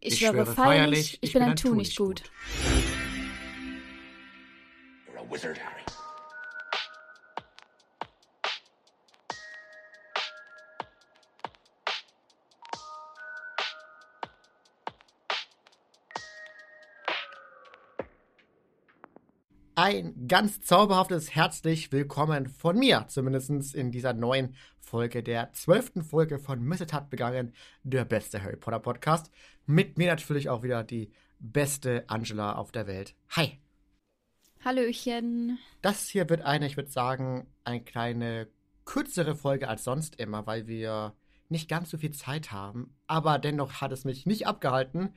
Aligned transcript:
Ich, 0.00 0.22
ich 0.22 0.28
schwöre 0.28 0.46
feierlich, 0.46 1.14
ich, 1.14 1.22
ich 1.24 1.32
bin 1.32 1.42
ein 1.42 1.56
Tu 1.56 1.74
nicht 1.74 1.96
gut. 1.96 2.22
gut. 2.22 2.30
You're 5.08 5.18
a 5.18 5.32
wizard, 5.32 5.58
Harry. 5.58 5.82
Ein 19.74 20.26
ganz 20.28 20.60
zauberhaftes 20.60 21.34
herzlich 21.34 21.90
willkommen 21.90 22.48
von 22.48 22.78
mir, 22.78 23.06
zumindest 23.08 23.74
in 23.74 23.90
dieser 23.90 24.12
neuen 24.12 24.54
Folge, 24.88 25.22
der 25.22 25.52
zwölften 25.52 26.02
Folge 26.02 26.38
von 26.38 26.62
Missetat 26.62 27.10
begangen, 27.10 27.52
der 27.82 28.06
beste 28.06 28.42
Harry 28.42 28.56
Potter 28.56 28.80
Podcast. 28.80 29.30
Mit 29.66 29.98
mir 29.98 30.08
natürlich 30.08 30.48
auch 30.48 30.62
wieder 30.62 30.82
die 30.82 31.12
beste 31.38 32.04
Angela 32.08 32.54
auf 32.54 32.72
der 32.72 32.86
Welt. 32.86 33.14
Hi. 33.36 33.58
Hallöchen. 34.64 35.58
Das 35.82 36.08
hier 36.08 36.28
wird 36.30 36.40
eine, 36.40 36.66
ich 36.66 36.78
würde 36.78 36.90
sagen, 36.90 37.46
eine 37.64 37.82
kleine 37.82 38.48
kürzere 38.86 39.36
Folge 39.36 39.68
als 39.68 39.84
sonst 39.84 40.16
immer, 40.16 40.46
weil 40.46 40.66
wir 40.66 41.14
nicht 41.50 41.68
ganz 41.68 41.90
so 41.90 41.98
viel 41.98 42.12
Zeit 42.12 42.50
haben. 42.50 42.96
Aber 43.06 43.38
dennoch 43.38 43.82
hat 43.82 43.92
es 43.92 44.06
mich 44.06 44.24
nicht 44.24 44.46
abgehalten, 44.46 45.14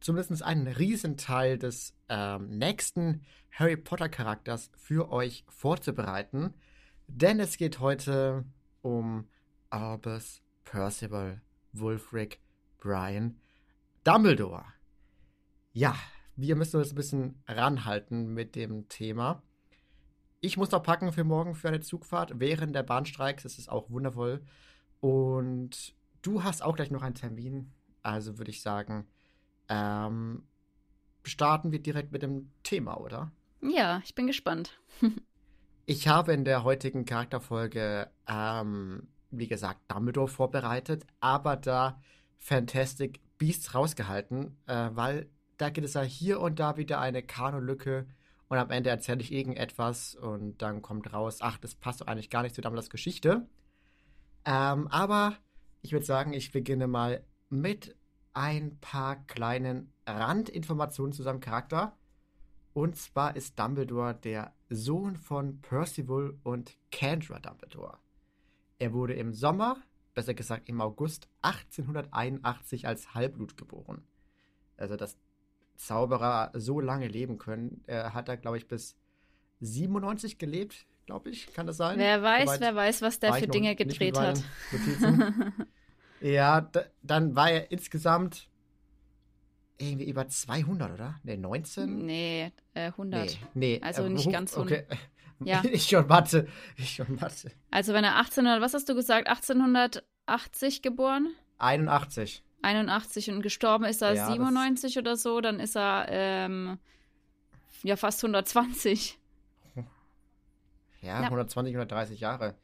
zumindest 0.00 0.42
einen 0.42 0.66
Riesenteil 0.66 1.58
des 1.58 1.96
ähm, 2.08 2.58
nächsten 2.58 3.22
Harry 3.52 3.76
Potter 3.76 4.08
Charakters 4.08 4.72
für 4.76 5.12
euch 5.12 5.44
vorzubereiten. 5.48 6.54
Denn 7.06 7.38
es 7.38 7.56
geht 7.56 7.78
heute 7.78 8.44
um 8.82 9.28
Albus 9.70 10.42
Percival 10.64 11.40
Wulfric 11.72 12.40
Brian 12.78 13.40
Dumbledore. 14.04 14.64
Ja, 15.72 15.96
wir 16.36 16.56
müssen 16.56 16.76
uns 16.78 16.92
ein 16.92 16.96
bisschen 16.96 17.42
ranhalten 17.46 18.34
mit 18.34 18.54
dem 18.56 18.88
Thema. 18.88 19.42
Ich 20.40 20.56
muss 20.56 20.70
noch 20.70 20.82
packen 20.82 21.12
für 21.12 21.24
morgen 21.24 21.54
für 21.54 21.68
eine 21.68 21.80
Zugfahrt 21.80 22.40
während 22.40 22.74
der 22.74 22.82
Bahnstreiks. 22.82 23.44
Das 23.44 23.58
ist 23.58 23.70
auch 23.70 23.90
wundervoll. 23.90 24.44
Und 25.00 25.94
du 26.20 26.42
hast 26.42 26.62
auch 26.62 26.74
gleich 26.74 26.90
noch 26.90 27.02
einen 27.02 27.14
Termin. 27.14 27.72
Also 28.02 28.38
würde 28.38 28.50
ich 28.50 28.60
sagen, 28.60 29.06
ähm, 29.68 30.42
starten 31.22 31.70
wir 31.70 31.80
direkt 31.80 32.12
mit 32.12 32.22
dem 32.22 32.50
Thema, 32.62 33.00
oder? 33.00 33.30
Ja, 33.60 34.02
ich 34.04 34.14
bin 34.14 34.26
gespannt. 34.26 34.80
ich 35.86 36.08
habe 36.08 36.32
in 36.32 36.44
der 36.44 36.64
heutigen 36.64 37.04
Charakterfolge, 37.04 38.10
ähm, 38.28 39.08
wie 39.30 39.48
gesagt, 39.48 39.80
Dumbledore 39.88 40.28
vorbereitet, 40.28 41.06
aber 41.20 41.56
da 41.56 42.00
Fantastic 42.38 43.20
Beasts 43.38 43.74
rausgehalten, 43.74 44.56
äh, 44.66 44.90
weil 44.92 45.28
da 45.56 45.70
gibt 45.70 45.86
es 45.86 45.94
ja 45.94 46.02
hier 46.02 46.40
und 46.40 46.58
da 46.58 46.76
wieder 46.76 47.00
eine 47.00 47.22
Kanonlücke 47.22 48.06
und 48.48 48.58
am 48.58 48.70
Ende 48.70 48.90
erzähle 48.90 49.20
ich 49.20 49.32
irgendetwas 49.32 50.14
und 50.14 50.60
dann 50.60 50.82
kommt 50.82 51.12
raus, 51.12 51.38
ach, 51.40 51.58
das 51.58 51.74
passt 51.74 52.00
doch 52.00 52.06
eigentlich 52.06 52.30
gar 52.30 52.42
nicht 52.42 52.54
zu 52.54 52.60
Dumbledores 52.60 52.90
Geschichte. 52.90 53.48
Ähm, 54.44 54.88
aber 54.88 55.36
ich 55.80 55.92
würde 55.92 56.04
sagen, 56.04 56.32
ich 56.32 56.52
beginne 56.52 56.86
mal 56.86 57.24
mit 57.48 57.96
ein 58.34 58.78
paar 58.80 59.24
kleinen 59.26 59.92
Randinformationen 60.06 61.12
zu 61.12 61.22
seinem 61.22 61.40
Charakter. 61.40 61.96
Und 62.74 62.96
zwar 62.96 63.36
ist 63.36 63.58
Dumbledore 63.58 64.14
der 64.14 64.52
Sohn 64.70 65.16
von 65.16 65.60
Percival 65.60 66.34
und 66.42 66.76
Kendra 66.90 67.38
Dumbledore. 67.38 67.98
Er 68.78 68.92
wurde 68.92 69.14
im 69.14 69.34
Sommer, 69.34 69.76
besser 70.14 70.34
gesagt 70.34 70.68
im 70.68 70.80
August 70.80 71.28
1881 71.42 72.86
als 72.86 73.14
Halbblut 73.14 73.56
geboren. 73.56 74.02
Also, 74.76 74.96
dass 74.96 75.18
Zauberer 75.76 76.50
so 76.54 76.80
lange 76.80 77.08
leben 77.08 77.38
können, 77.38 77.82
er 77.86 78.14
hat 78.14 78.28
er, 78.28 78.36
glaube 78.36 78.56
ich, 78.56 78.68
bis 78.68 78.96
97 79.60 80.38
gelebt, 80.38 80.86
glaube 81.06 81.30
ich. 81.30 81.52
Kann 81.52 81.66
das 81.66 81.76
sein? 81.76 81.98
Wer 81.98 82.22
weiß, 82.22 82.44
Soweit 82.44 82.60
wer 82.60 82.74
weiß, 82.74 83.02
was 83.02 83.18
der 83.18 83.34
für 83.34 83.48
Dinge 83.48 83.76
gedreht 83.76 84.18
hat. 84.18 84.42
Ja, 86.22 86.70
dann 87.02 87.34
war 87.34 87.50
er 87.50 87.72
insgesamt 87.72 88.48
irgendwie 89.82 90.08
über 90.08 90.28
200, 90.28 90.92
oder? 90.92 91.20
Ne, 91.22 91.36
19? 91.36 92.06
Nee, 92.06 92.52
äh, 92.74 92.86
100. 92.86 93.24
Nee, 93.24 93.38
nee. 93.54 93.80
Also 93.82 94.04
äh, 94.04 94.10
nicht 94.10 94.30
ganz 94.30 94.54
100. 94.56 94.84
Okay. 94.84 94.98
Ja. 95.44 95.60
Ich 95.64 95.88
schon 95.88 96.06
Mathe. 96.06 96.46
Ich 96.76 96.94
schon 96.94 97.16
Mathe. 97.16 97.50
Also 97.72 97.92
wenn 97.94 98.04
er 98.04 98.16
1800, 98.16 98.60
was 98.60 98.74
hast 98.74 98.88
du 98.88 98.94
gesagt, 98.94 99.26
1880 99.26 100.82
geboren? 100.82 101.34
81. 101.58 102.44
81 102.62 103.28
und 103.30 103.42
gestorben 103.42 103.84
ist 103.84 104.02
er 104.02 104.14
ja, 104.14 104.30
97 104.30 104.98
oder 104.98 105.16
so, 105.16 105.40
dann 105.40 105.58
ist 105.58 105.76
er 105.76 106.06
ähm, 106.10 106.78
ja 107.82 107.96
fast 107.96 108.22
120. 108.22 109.18
Ja, 109.74 109.84
ja, 111.00 111.20
120, 111.22 111.74
130 111.74 112.20
Jahre. 112.20 112.54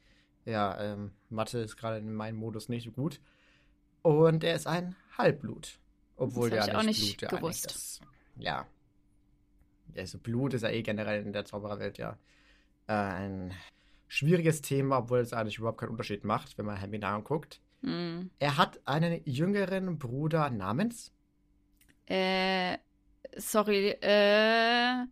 Ja, 0.44 0.80
ähm, 0.80 1.10
Mathe 1.28 1.58
ist 1.58 1.76
gerade 1.76 1.98
in 1.98 2.14
meinem 2.14 2.36
Modus 2.36 2.68
nicht 2.68 2.84
so 2.84 2.92
gut. 2.92 3.20
Und 4.02 4.44
er 4.44 4.54
ist 4.54 4.68
ein 4.68 4.94
Halbblut. 5.18 5.80
Obwohl 6.18 6.50
das 6.50 6.66
der 6.66 6.78
auch 6.78 6.82
nicht 6.82 7.18
Blut 7.18 7.30
gewusst. 7.30 8.00
Ja, 8.38 8.58
das, 8.58 8.66
ja. 9.94 10.00
Also 10.00 10.18
Blut 10.18 10.54
ist 10.54 10.62
ja 10.62 10.70
eh 10.70 10.82
generell 10.82 11.22
in 11.22 11.32
der 11.32 11.44
Zaubererwelt 11.44 11.98
ja 11.98 12.18
äh, 12.88 12.92
ein 12.92 13.54
schwieriges 14.08 14.62
Thema, 14.62 14.98
obwohl 14.98 15.20
es 15.20 15.32
eigentlich 15.32 15.58
überhaupt 15.58 15.78
keinen 15.78 15.90
Unterschied 15.90 16.24
macht, 16.24 16.58
wenn 16.58 16.66
man 16.66 16.76
Hermine 16.76 17.06
anguckt. 17.06 17.60
Mhm. 17.82 18.30
Er 18.38 18.56
hat 18.56 18.80
einen 18.84 19.20
jüngeren 19.24 19.98
Bruder 19.98 20.50
namens? 20.50 21.12
Äh, 22.06 22.78
sorry, 23.36 23.90
äh, 24.00 25.04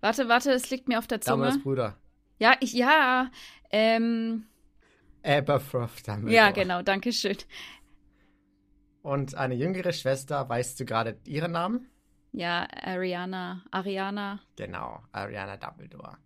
warte, 0.00 0.28
warte, 0.28 0.52
es 0.52 0.70
liegt 0.70 0.88
mir 0.88 0.98
auf 0.98 1.06
der 1.06 1.20
Zunge. 1.20 1.44
Damals 1.44 1.62
Bruder. 1.62 1.96
Ja, 2.38 2.56
ich, 2.60 2.72
ja, 2.72 3.30
ähm. 3.70 4.46
Aberforth 5.22 6.06
Dumbledore. 6.06 6.34
Ja, 6.34 6.50
genau, 6.50 6.82
danke 6.82 7.12
schön. 7.12 7.36
Und 9.02 9.34
eine 9.34 9.54
jüngere 9.54 9.92
Schwester, 9.92 10.48
weißt 10.48 10.78
du 10.80 10.84
gerade 10.84 11.18
ihren 11.24 11.52
Namen? 11.52 11.88
Ja, 12.32 12.68
Ariana. 12.82 13.62
Ariana. 13.70 14.40
Genau, 14.56 15.00
Ariana 15.12 15.56
Dumbledore. 15.56 16.18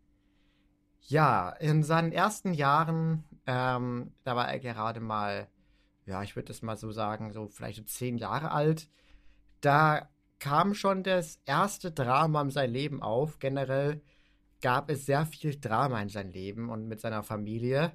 Ja, 1.02 1.50
in 1.50 1.82
seinen 1.82 2.12
ersten 2.12 2.54
Jahren, 2.54 3.24
ähm, 3.46 4.12
da 4.24 4.36
war 4.36 4.48
er 4.48 4.58
gerade 4.58 5.00
mal, 5.00 5.48
ja, 6.06 6.22
ich 6.22 6.34
würde 6.34 6.48
das 6.48 6.62
mal 6.62 6.76
so 6.76 6.92
sagen, 6.92 7.32
so 7.32 7.48
vielleicht 7.48 7.78
so 7.78 7.84
zehn 7.84 8.18
Jahre 8.18 8.50
alt. 8.50 8.88
Da 9.60 10.08
kam 10.38 10.74
schon 10.74 11.02
das 11.02 11.40
erste 11.46 11.90
Drama 11.90 12.42
in 12.42 12.50
sein 12.50 12.70
Leben 12.70 13.02
auf. 13.02 13.38
Generell 13.38 14.02
gab 14.60 14.90
es 14.90 15.06
sehr 15.06 15.26
viel 15.26 15.58
Drama 15.58 16.00
in 16.00 16.08
seinem 16.08 16.32
Leben 16.32 16.70
und 16.70 16.88
mit 16.88 17.00
seiner 17.00 17.22
Familie. 17.22 17.92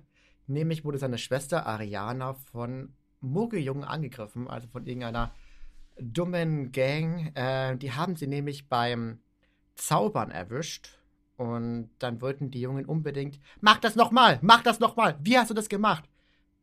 Nämlich 0.47 0.85
wurde 0.85 0.97
seine 0.97 1.17
Schwester 1.17 1.65
Ariana 1.65 2.33
von 2.33 2.95
Muggeljungen 3.21 3.83
angegriffen, 3.83 4.47
also 4.47 4.67
von 4.67 4.85
irgendeiner 4.85 5.33
dummen 5.99 6.71
Gang. 6.71 7.31
Äh, 7.35 7.77
die 7.77 7.91
haben 7.91 8.15
sie 8.15 8.27
nämlich 8.27 8.69
beim 8.69 9.19
Zaubern 9.75 10.31
erwischt. 10.31 10.97
Und 11.37 11.89
dann 11.99 12.21
wollten 12.21 12.51
die 12.51 12.59
Jungen 12.59 12.85
unbedingt, 12.85 13.39
mach 13.61 13.79
das 13.79 13.95
nochmal, 13.95 14.39
mach 14.41 14.61
das 14.61 14.81
nochmal, 14.81 15.17
wie 15.21 15.37
hast 15.37 15.49
du 15.49 15.53
das 15.53 15.69
gemacht? 15.69 16.03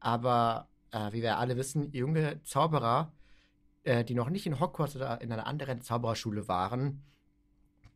Aber 0.00 0.68
äh, 0.90 1.12
wie 1.12 1.22
wir 1.22 1.38
alle 1.38 1.56
wissen, 1.56 1.90
junge 1.92 2.42
Zauberer, 2.42 3.10
äh, 3.84 4.04
die 4.04 4.14
noch 4.14 4.28
nicht 4.28 4.46
in 4.46 4.60
Hogwarts 4.60 4.94
oder 4.94 5.22
in 5.22 5.32
einer 5.32 5.46
anderen 5.46 5.80
Zaubererschule 5.80 6.46
waren, 6.46 7.02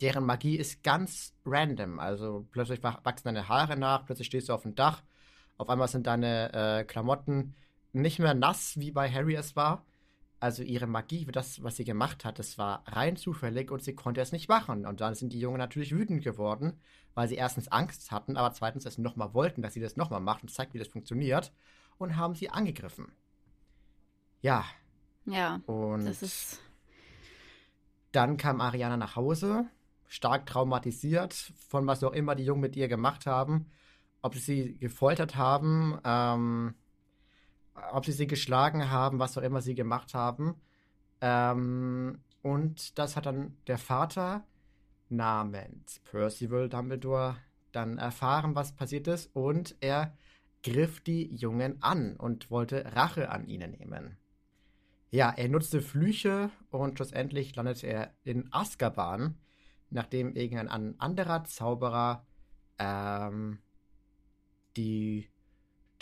deren 0.01 0.25
Magie 0.25 0.57
ist 0.57 0.83
ganz 0.83 1.35
random. 1.45 1.99
Also 1.99 2.47
plötzlich 2.51 2.83
wachsen 2.83 3.25
deine 3.25 3.49
Haare 3.49 3.77
nach, 3.77 4.07
plötzlich 4.07 4.29
stehst 4.29 4.49
du 4.49 4.55
auf 4.55 4.63
dem 4.63 4.75
Dach, 4.75 5.03
auf 5.59 5.69
einmal 5.69 5.89
sind 5.89 6.07
deine 6.07 6.53
äh, 6.55 6.85
Klamotten 6.85 7.55
nicht 7.93 8.19
mehr 8.19 8.35
nass, 8.35 8.79
wie 8.79 8.91
bei 8.91 9.11
Harry 9.11 9.35
es 9.35 9.57
war. 9.57 9.85
Also 10.39 10.63
ihre 10.63 10.87
Magie, 10.87 11.27
das, 11.27 11.63
was 11.63 11.77
sie 11.77 11.85
gemacht 11.85 12.25
hat, 12.25 12.39
das 12.39 12.57
war 12.57 12.83
rein 12.87 13.17
zufällig 13.17 13.71
und 13.71 13.83
sie 13.83 13.95
konnte 13.95 14.23
es 14.23 14.33
nicht 14.33 14.49
machen. 14.49 14.87
Und 14.87 15.03
dann 15.03 15.15
sind 15.15 15.35
die 15.35 15.41
Jungen 15.41 15.59
natürlich 15.59 15.93
wütend 15.95 16.25
geworden, 16.25 16.81
weil 17.15 17.29
sie 17.29 17.35
erstens 17.35 17.69
Angst 17.69 18.11
hatten, 18.11 18.39
aber 18.39 18.55
zweitens 18.55 18.87
es 18.87 18.97
nochmal 18.97 19.35
wollten, 19.35 19.61
dass 19.61 19.75
sie 19.75 19.81
das 19.81 19.97
nochmal 19.97 20.21
macht 20.21 20.43
und 20.43 20.49
zeigt, 20.49 20.73
wie 20.73 20.79
das 20.79 20.89
funktioniert. 20.89 21.53
Und 21.99 22.17
haben 22.17 22.35
sie 22.35 22.49
angegriffen. 22.49 23.13
Ja. 24.41 24.65
Ja. 25.27 25.61
Und 25.67 26.07
das 26.07 26.23
ist. 26.23 26.61
Dann 28.13 28.39
kam 28.39 28.63
Ariana 28.63 28.97
nach 28.97 29.17
Hause, 29.17 29.67
stark 30.07 30.47
traumatisiert 30.47 31.35
von 31.69 31.87
was 31.87 32.03
auch 32.03 32.13
immer 32.13 32.35
die 32.35 32.45
Jungen 32.45 32.63
mit 32.63 32.77
ihr 32.77 32.89
gemacht 32.89 33.27
haben. 33.27 33.67
Ob 34.23 34.35
sie 34.35 34.41
sie 34.41 34.79
gefoltert 34.79 35.37
haben, 35.37 35.99
ähm, 36.05 36.75
ob 37.93 38.05
sie 38.05 38.13
sie 38.13 38.27
geschlagen 38.27 38.91
haben, 38.91 39.19
was 39.19 39.37
auch 39.37 39.43
immer 39.43 39.61
sie 39.61 39.75
gemacht 39.75 40.15
haben. 40.15 40.61
Ähm, 41.21 42.21
und 42.43 42.99
das 42.99 43.17
hat 43.17 43.27
dann 43.27 43.57
der 43.67 43.79
Vater 43.79 44.45
namens 45.09 46.01
Percival 46.11 46.69
Dumbledore 46.69 47.37
dann 47.73 47.99
erfahren, 47.99 48.55
was 48.55 48.75
passiert 48.75 49.07
ist, 49.07 49.35
und 49.35 49.77
er 49.81 50.17
griff 50.63 51.01
die 51.01 51.35
Jungen 51.35 51.83
an 51.83 52.17
und 52.17 52.51
wollte 52.51 52.95
Rache 52.95 53.31
an 53.31 53.47
ihnen 53.47 53.73
nehmen. 53.73 54.17
Ja, 55.11 55.31
er 55.31 55.49
nutzte 55.49 55.81
Flüche 55.81 56.51
und 56.71 56.97
schlussendlich 56.97 57.57
landete 57.57 57.87
er 57.87 58.15
in 58.23 58.49
Azkaban, 58.53 59.39
nachdem 59.91 60.35
irgendein 60.35 60.99
anderer 61.01 61.45
Zauberer 61.45 62.27
ähm, 62.79 63.59
die 64.77 65.29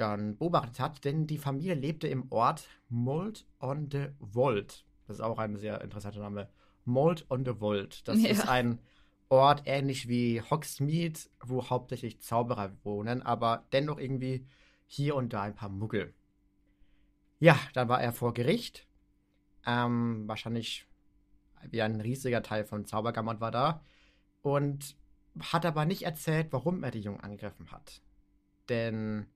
dann 0.00 0.36
beobachtet 0.36 0.80
hat, 0.80 1.04
denn 1.04 1.26
die 1.26 1.38
Familie 1.38 1.74
lebte 1.74 2.08
im 2.08 2.30
Ort 2.30 2.68
Mold 2.88 3.46
on 3.60 3.88
the 3.90 4.08
Wold. 4.18 4.84
Das 5.06 5.16
ist 5.16 5.22
auch 5.22 5.38
ein 5.38 5.56
sehr 5.56 5.80
interessanter 5.80 6.20
Name. 6.20 6.48
Mold 6.84 7.26
on 7.30 7.44
the 7.44 7.60
Wold. 7.60 8.06
Das 8.08 8.20
ja. 8.20 8.30
ist 8.30 8.48
ein 8.48 8.80
Ort 9.28 9.62
ähnlich 9.66 10.08
wie 10.08 10.40
Hogsmeade, 10.40 11.18
wo 11.44 11.68
hauptsächlich 11.68 12.20
Zauberer 12.20 12.72
wohnen, 12.82 13.22
aber 13.22 13.66
dennoch 13.72 13.98
irgendwie 13.98 14.46
hier 14.86 15.16
und 15.16 15.32
da 15.32 15.42
ein 15.42 15.54
paar 15.54 15.68
Muggel. 15.68 16.14
Ja, 17.38 17.58
dann 17.74 17.88
war 17.88 18.00
er 18.00 18.12
vor 18.12 18.32
Gericht 18.32 18.88
ähm, 19.66 20.26
wahrscheinlich 20.26 20.86
wie 21.70 21.82
ein 21.82 22.00
riesiger 22.00 22.42
Teil 22.42 22.64
von 22.64 22.86
Zaubergammon 22.86 23.40
war 23.40 23.50
da. 23.50 23.84
Und 24.42 24.96
hat 25.40 25.66
aber 25.66 25.84
nicht 25.84 26.02
erzählt, 26.02 26.48
warum 26.52 26.82
er 26.82 26.90
die 26.90 27.00
Jungen 27.00 27.20
angegriffen 27.20 27.70
hat. 27.70 28.02
Denn 28.68 29.26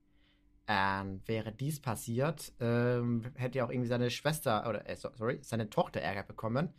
ähm, 0.67 1.21
wäre 1.27 1.53
dies 1.53 1.81
passiert, 1.81 2.53
ähm, 2.61 3.33
hätte 3.35 3.59
er 3.59 3.67
auch 3.67 3.71
irgendwie 3.71 3.89
seine 3.89 4.11
Schwester, 4.11 4.69
oder 4.69 4.89
äh, 4.89 4.97
sorry, 4.97 5.39
seine 5.43 5.71
Tochter 5.71 6.01
Ärger 6.01 6.23
bekommen. 6.23 6.73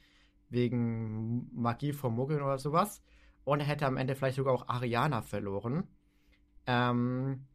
Wegen 0.50 1.50
Magie 1.54 1.94
vor 1.94 2.12
Muggeln 2.12 2.42
oder 2.42 2.58
sowas. 2.58 3.02
Und 3.44 3.60
er 3.60 3.66
hätte 3.66 3.86
am 3.86 3.98
Ende 3.98 4.16
vielleicht 4.16 4.38
sogar 4.38 4.54
auch 4.54 4.68
Ariana 4.68 5.22
verloren. 5.22 5.88
Ähm, 6.66 7.48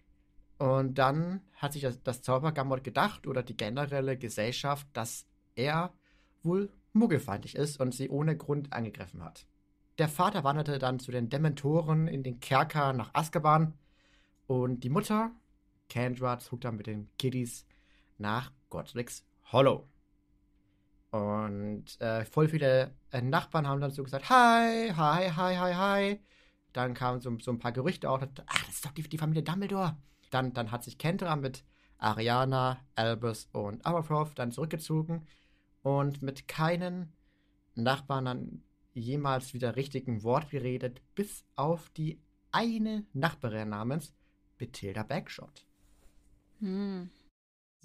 und 0.59 0.99
dann 0.99 1.43
hat 1.55 1.73
sich 1.73 1.83
das, 1.83 2.03
das 2.03 2.23
Zaubergamot 2.23 2.83
gedacht, 2.85 3.27
oder 3.27 3.43
die 3.43 3.57
generelle 3.57 4.19
Gesellschaft, 4.19 4.87
dass 4.93 5.27
er 5.55 5.95
wohl 6.43 6.73
muggelfeindlich 6.93 7.55
ist 7.55 7.81
und 7.81 7.95
sie 7.95 8.09
ohne 8.09 8.37
Grund 8.37 8.73
angegriffen 8.73 9.23
hat. 9.23 9.47
Der 9.99 10.09
Vater 10.09 10.45
wanderte 10.45 10.79
dann 10.79 10.99
zu 10.99 11.11
den 11.11 11.29
Dementoren 11.29 12.07
in 12.07 12.23
den 12.23 12.41
Kerker 12.41 12.93
nach 12.93 13.11
Azkaban 13.15 13.75
und 14.47 14.85
die 14.85 14.91
Mutter, 14.91 15.33
Kendra, 15.89 16.39
zog 16.39 16.61
dann 16.61 16.77
mit 16.77 16.87
den 16.87 17.11
Kiddies 17.19 17.67
nach 18.19 18.53
Godric's 18.69 19.27
Hollow. 19.53 19.89
Und 21.11 22.01
äh, 22.01 22.25
voll 22.27 22.49
viele 22.49 22.95
äh, 23.11 23.23
Nachbarn 23.23 23.67
haben 23.67 23.81
dann 23.81 23.91
so 23.91 24.03
gesagt, 24.03 24.29
hi, 24.29 24.93
hi, 24.95 25.31
hi, 25.31 25.57
hi, 25.57 25.75
hi. 25.75 26.21
Dann 26.73 26.93
kamen 26.95 27.21
so, 27.21 27.37
so 27.39 27.51
ein 27.51 27.59
paar 27.59 27.73
Gerüchte 27.73 28.11
auch, 28.11 28.21
ach, 28.47 28.65
das 28.67 28.75
ist 28.75 28.85
doch 28.85 28.93
die, 28.93 29.03
die 29.03 29.19
Familie 29.19 29.43
Dumbledore. 29.43 29.97
Dann, 30.31 30.53
dann 30.53 30.71
hat 30.71 30.85
sich 30.85 30.99
Kendra 30.99 31.37
mit 31.37 31.65
Ariana, 31.97 32.79
Albus 32.95 33.49
und 33.53 33.85
Aberforth 33.87 34.39
dann 34.39 34.53
zurückgezogen 34.53 35.27
und 35.83 36.21
mit 36.21 36.47
keinen 36.47 37.13
Nachbarn 37.75 38.27
dann 38.27 38.63
jemals 38.93 39.55
wieder 39.55 39.77
richtigen 39.77 40.23
Wort 40.23 40.51
geredet, 40.51 41.01
bis 41.15 41.45
auf 41.57 41.89
die 41.91 42.21
eine 42.53 43.07
Nachbarin 43.13 43.71
namens 43.71 44.15
Bethilda 44.59 45.03
Backshot. 45.03 45.68
Hm. 46.61 47.11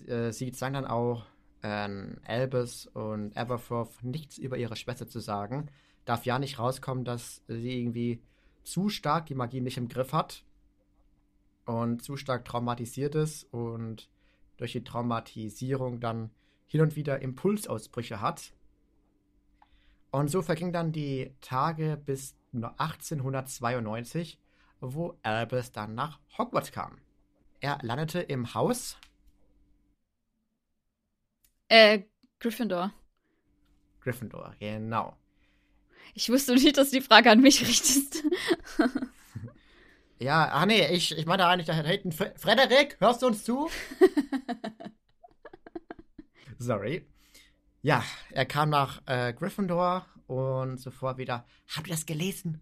Äh, 0.05 0.31
sie 0.31 0.51
zwang 0.51 0.73
dann 0.73 0.85
auch 0.85 1.25
äh, 1.61 1.89
Albus 2.25 2.87
und 2.87 3.35
Aberforth 3.37 4.03
nichts 4.03 4.37
über 4.37 4.57
ihre 4.57 4.75
Schwester 4.75 5.07
zu 5.07 5.19
sagen. 5.19 5.69
Darf 6.05 6.25
ja 6.25 6.39
nicht 6.39 6.59
rauskommen, 6.59 7.05
dass 7.05 7.41
sie 7.47 7.79
irgendwie 7.79 8.21
zu 8.63 8.89
stark 8.89 9.27
die 9.27 9.35
Magie 9.35 9.61
nicht 9.61 9.77
im 9.77 9.87
Griff 9.87 10.13
hat 10.13 10.43
und 11.65 12.01
zu 12.03 12.17
stark 12.17 12.45
traumatisiert 12.45 13.15
ist 13.15 13.45
und 13.53 14.09
durch 14.57 14.73
die 14.73 14.83
Traumatisierung 14.83 15.99
dann 15.99 16.31
hin 16.65 16.81
und 16.81 16.95
wieder 16.95 17.21
Impulsausbrüche 17.21 18.21
hat. 18.21 18.53
Und 20.11 20.29
so 20.29 20.41
vergingen 20.41 20.73
dann 20.73 20.91
die 20.91 21.33
Tage 21.41 21.97
bis 21.97 22.35
1892, 22.53 24.39
wo 24.79 25.17
Albus 25.23 25.71
dann 25.71 25.95
nach 25.95 26.19
Hogwarts 26.37 26.71
kam. 26.71 26.97
Er 27.63 27.79
landete 27.81 28.19
im 28.19 28.53
Haus. 28.53 28.97
Äh, 31.69 32.01
Gryffindor. 32.41 32.91
Gryffindor, 34.01 34.53
genau. 34.59 35.15
Ich 36.13 36.29
wusste 36.29 36.55
nicht, 36.55 36.75
dass 36.75 36.89
du 36.89 36.97
die 36.97 37.05
Frage 37.05 37.31
an 37.31 37.39
mich 37.39 37.61
richtest. 37.61 38.21
ja, 40.19 40.49
ach 40.51 40.65
nee, 40.65 40.87
ich, 40.87 41.17
ich 41.17 41.25
meine 41.25 41.47
eigentlich 41.47 41.67
da 41.67 41.73
hinten. 41.73 42.11
Frederik, 42.11 42.97
hörst 42.99 43.21
du 43.21 43.27
uns 43.27 43.45
zu? 43.45 43.69
Sorry. 46.57 47.07
Ja, 47.81 48.03
er 48.31 48.45
kam 48.45 48.71
nach 48.71 49.01
äh, 49.05 49.31
Gryffindor 49.31 50.05
und 50.27 50.81
sofort 50.81 51.17
wieder. 51.17 51.45
Habt 51.73 51.87
ihr 51.87 51.93
das 51.93 52.05
gelesen? 52.05 52.59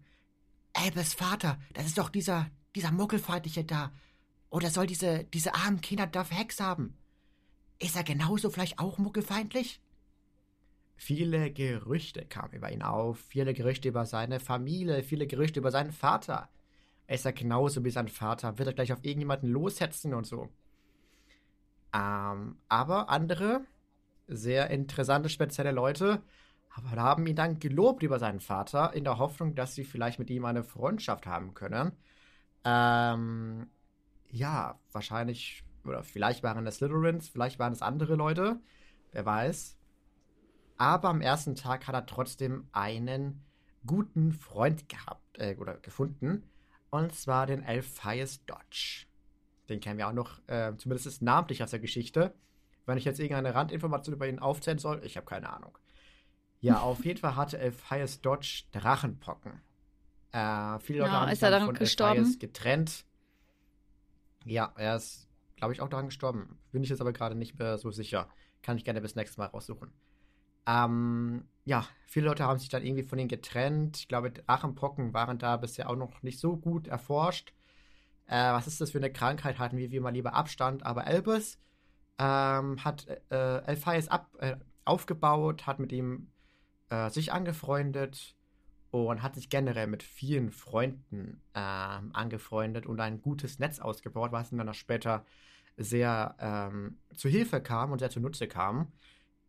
Albus 0.74 1.14
Vater, 1.14 1.58
das 1.72 1.86
ist 1.86 1.98
doch 1.98 2.08
dieser, 2.08 2.52
dieser 2.76 2.92
Muggelfeindliche 2.92 3.64
da. 3.64 3.90
Oder 4.52 4.68
soll 4.68 4.86
diese, 4.86 5.24
diese 5.24 5.54
armen 5.54 5.80
Kinder 5.80 6.06
da 6.06 6.28
Hex 6.28 6.60
haben? 6.60 6.98
Ist 7.78 7.96
er 7.96 8.04
genauso 8.04 8.50
vielleicht 8.50 8.78
auch 8.78 8.98
muggelfeindlich? 8.98 9.80
Viele 10.94 11.50
Gerüchte 11.50 12.26
kamen 12.26 12.52
über 12.52 12.70
ihn 12.70 12.82
auf, 12.82 13.18
viele 13.18 13.54
Gerüchte 13.54 13.88
über 13.88 14.04
seine 14.04 14.40
Familie, 14.40 15.02
viele 15.02 15.26
Gerüchte 15.26 15.58
über 15.58 15.70
seinen 15.70 15.90
Vater. 15.90 16.50
Ist 17.06 17.24
er 17.24 17.32
genauso 17.32 17.82
wie 17.82 17.90
sein 17.90 18.08
Vater? 18.08 18.58
Wird 18.58 18.68
er 18.68 18.74
gleich 18.74 18.92
auf 18.92 19.02
irgendjemanden 19.02 19.50
loshetzen 19.50 20.12
und 20.12 20.26
so? 20.26 20.50
Ähm, 21.94 22.58
aber 22.68 23.08
andere 23.08 23.62
sehr 24.28 24.68
interessante, 24.68 25.30
spezielle 25.30 25.72
Leute, 25.72 26.22
haben 26.70 27.26
ihn 27.26 27.36
dann 27.36 27.58
gelobt 27.58 28.02
über 28.02 28.18
seinen 28.18 28.40
Vater, 28.40 28.92
in 28.92 29.04
der 29.04 29.16
Hoffnung, 29.16 29.54
dass 29.54 29.74
sie 29.74 29.84
vielleicht 29.84 30.18
mit 30.18 30.28
ihm 30.28 30.44
eine 30.44 30.62
Freundschaft 30.62 31.26
haben 31.26 31.54
können. 31.54 31.92
Ähm, 32.64 33.66
ja, 34.32 34.80
wahrscheinlich, 34.90 35.62
oder 35.84 36.02
vielleicht 36.02 36.42
waren 36.42 36.66
es 36.66 36.76
Slytherins, 36.76 37.28
vielleicht 37.28 37.58
waren 37.58 37.72
es 37.72 37.82
andere 37.82 38.16
Leute, 38.16 38.60
wer 39.12 39.26
weiß. 39.26 39.78
Aber 40.78 41.10
am 41.10 41.20
ersten 41.20 41.54
Tag 41.54 41.86
hat 41.86 41.94
er 41.94 42.06
trotzdem 42.06 42.66
einen 42.72 43.44
guten 43.86 44.32
Freund 44.32 44.88
gehabt, 44.88 45.38
äh, 45.38 45.56
oder 45.58 45.76
gefunden, 45.76 46.42
und 46.90 47.14
zwar 47.14 47.46
den 47.46 47.62
Elphias 47.62 48.44
Dodge. 48.46 49.06
Den 49.68 49.80
kennen 49.80 49.98
wir 49.98 50.08
auch 50.08 50.12
noch, 50.12 50.40
äh, 50.48 50.74
zumindest 50.76 51.22
namentlich 51.22 51.62
aus 51.62 51.70
der 51.70 51.80
Geschichte. 51.80 52.34
Wenn 52.86 52.98
ich 52.98 53.04
jetzt 53.04 53.20
irgendeine 53.20 53.54
Randinformation 53.54 54.14
über 54.14 54.26
ihn 54.26 54.38
aufzählen 54.38 54.78
soll, 54.78 55.02
ich 55.04 55.16
habe 55.16 55.26
keine 55.26 55.52
Ahnung. 55.52 55.76
Ja, 56.60 56.80
auf 56.80 57.04
jeden 57.04 57.18
Fall 57.18 57.36
hatte 57.36 57.58
Elphias 57.58 58.20
Dodge 58.20 58.64
Drachenpocken. 58.72 59.60
Äh, 60.32 60.78
viele 60.78 61.00
Leute 61.00 61.12
ja, 61.12 61.20
haben 61.20 61.30
sich 61.30 61.40
dann 61.40 61.66
von 61.66 61.74
gestorben? 61.74 62.18
Elphias 62.18 62.38
getrennt. 62.38 63.04
Ja, 64.44 64.72
er 64.76 64.96
ist, 64.96 65.28
glaube 65.56 65.72
ich, 65.72 65.80
auch 65.80 65.88
daran 65.88 66.06
gestorben. 66.06 66.58
Bin 66.70 66.82
ich 66.82 66.90
jetzt 66.90 67.00
aber 67.00 67.12
gerade 67.12 67.34
nicht 67.34 67.58
mehr 67.58 67.78
so 67.78 67.90
sicher. 67.90 68.28
Kann 68.62 68.76
ich 68.76 68.84
gerne 68.84 69.00
bis 69.00 69.14
nächstes 69.14 69.38
Mal 69.38 69.46
raussuchen. 69.46 69.92
Ähm, 70.66 71.48
ja, 71.64 71.86
viele 72.06 72.26
Leute 72.26 72.44
haben 72.44 72.58
sich 72.58 72.68
dann 72.68 72.84
irgendwie 72.84 73.02
von 73.02 73.18
ihm 73.18 73.28
getrennt. 73.28 73.98
Ich 73.98 74.08
glaube, 74.08 74.30
Drachenpocken 74.30 75.12
waren 75.12 75.38
da 75.38 75.56
bisher 75.56 75.90
auch 75.90 75.96
noch 75.96 76.22
nicht 76.22 76.38
so 76.38 76.56
gut 76.56 76.86
erforscht. 76.86 77.52
Äh, 78.26 78.52
was 78.52 78.66
ist 78.66 78.80
das 78.80 78.90
für 78.92 78.98
eine 78.98 79.12
Krankheit? 79.12 79.58
Halten 79.58 79.76
wir 79.76 79.90
wie 79.90 80.00
mal 80.00 80.10
lieber 80.10 80.34
Abstand. 80.34 80.84
Aber 80.86 81.04
Albus 81.06 81.58
ähm, 82.18 82.84
hat 82.84 83.06
äh, 83.30 83.58
Elphias 83.64 84.08
ab, 84.08 84.30
äh, 84.38 84.56
aufgebaut, 84.84 85.66
hat 85.66 85.78
mit 85.78 85.92
ihm 85.92 86.30
äh, 86.90 87.10
sich 87.10 87.32
angefreundet 87.32 88.36
und 88.92 89.22
hat 89.22 89.34
sich 89.34 89.48
generell 89.48 89.86
mit 89.86 90.02
vielen 90.02 90.52
Freunden 90.52 91.40
ähm, 91.54 92.10
angefreundet 92.12 92.84
und 92.84 93.00
ein 93.00 93.22
gutes 93.22 93.58
Netz 93.58 93.80
ausgebaut, 93.80 94.32
was 94.32 94.52
ihm 94.52 94.58
dann 94.58 94.68
auch 94.68 94.74
später 94.74 95.24
sehr 95.78 96.36
ähm, 96.38 96.98
zu 97.16 97.30
Hilfe 97.30 97.62
kam 97.62 97.90
und 97.90 98.00
sehr 98.00 98.10
zunutze 98.10 98.46
kam. 98.46 98.92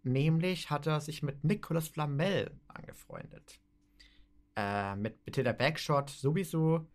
Nämlich 0.02 0.70
hat 0.70 0.88
er 0.88 1.02
sich 1.02 1.24
mit 1.24 1.44
Nicolas 1.44 1.90
Flamel 1.90 2.52
angefreundet. 2.70 3.60
Äh, 4.56 4.96
mit 4.96 5.18
Matilda 5.26 5.52
Backshot 5.52 6.10
sowieso, 6.10 6.88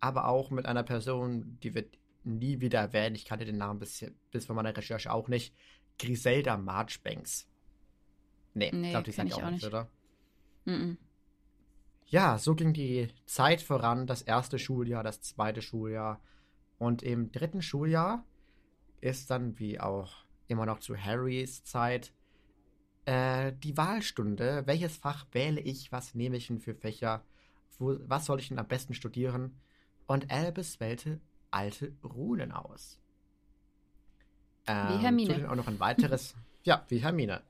aber 0.00 0.26
auch 0.26 0.50
mit 0.50 0.66
einer 0.66 0.82
Person, 0.82 1.60
die 1.62 1.74
wird 1.76 1.96
nie 2.24 2.60
wieder 2.60 2.80
erwähnt. 2.80 3.16
Ich 3.16 3.26
kannte 3.26 3.44
den 3.44 3.58
Namen 3.58 3.78
bis, 3.78 4.04
bis 4.32 4.46
von 4.46 4.56
meiner 4.56 4.76
Recherche 4.76 5.12
auch 5.12 5.28
nicht. 5.28 5.54
Griselda 6.00 6.56
Marchbanks. 6.56 7.48
Nee, 8.54 8.72
nee 8.72 8.90
glaube, 8.90 9.04
die 9.04 9.12
sind 9.12 9.32
auch 9.32 9.50
nicht, 9.50 9.64
oder? 9.64 9.88
Mm 10.64 10.70
-mm. 10.70 10.96
Ja, 12.12 12.36
so 12.36 12.54
ging 12.54 12.74
die 12.74 13.08
Zeit 13.24 13.62
voran. 13.62 14.06
Das 14.06 14.20
erste 14.20 14.58
Schuljahr, 14.58 15.02
das 15.02 15.22
zweite 15.22 15.62
Schuljahr. 15.62 16.20
Und 16.76 17.02
im 17.02 17.32
dritten 17.32 17.62
Schuljahr 17.62 18.22
ist 19.00 19.30
dann, 19.30 19.58
wie 19.58 19.80
auch 19.80 20.12
immer 20.46 20.66
noch 20.66 20.80
zu 20.80 20.94
Harrys 20.94 21.64
Zeit, 21.64 22.12
äh, 23.06 23.54
die 23.54 23.78
Wahlstunde. 23.78 24.66
Welches 24.66 24.98
Fach 24.98 25.24
wähle 25.32 25.62
ich? 25.62 25.90
Was 25.90 26.14
nehme 26.14 26.36
ich 26.36 26.48
denn 26.48 26.60
für 26.60 26.74
Fächer? 26.74 27.24
Wo, 27.78 27.96
was 28.06 28.26
soll 28.26 28.40
ich 28.40 28.48
denn 28.48 28.58
am 28.58 28.68
besten 28.68 28.92
studieren? 28.92 29.58
Und 30.06 30.30
Albus 30.30 30.80
wählte 30.80 31.18
alte 31.50 31.94
Runen 32.04 32.52
aus. 32.52 33.00
Ähm, 34.66 34.88
wie 34.90 35.02
Hermine. 35.02 35.32
Zudem 35.32 35.48
auch 35.48 35.56
noch 35.56 35.68
ein 35.68 35.80
weiteres, 35.80 36.34
ja, 36.62 36.84
wie 36.88 36.98
Hermine. 36.98 37.40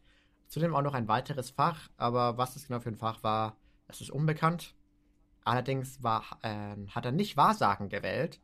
Zudem 0.46 0.72
auch 0.76 0.82
noch 0.82 0.94
ein 0.94 1.08
weiteres 1.08 1.50
Fach, 1.50 1.90
aber 1.96 2.38
was 2.38 2.54
es 2.54 2.68
genau 2.68 2.78
für 2.78 2.90
ein 2.90 2.96
Fach 2.96 3.24
war, 3.24 3.56
das 3.86 4.00
ist 4.00 4.10
unbekannt. 4.10 4.74
Allerdings 5.44 6.02
war, 6.02 6.24
äh, 6.42 6.76
hat 6.88 7.04
er 7.04 7.12
nicht 7.12 7.36
Wahrsagen 7.36 7.88
gewählt. 7.88 8.40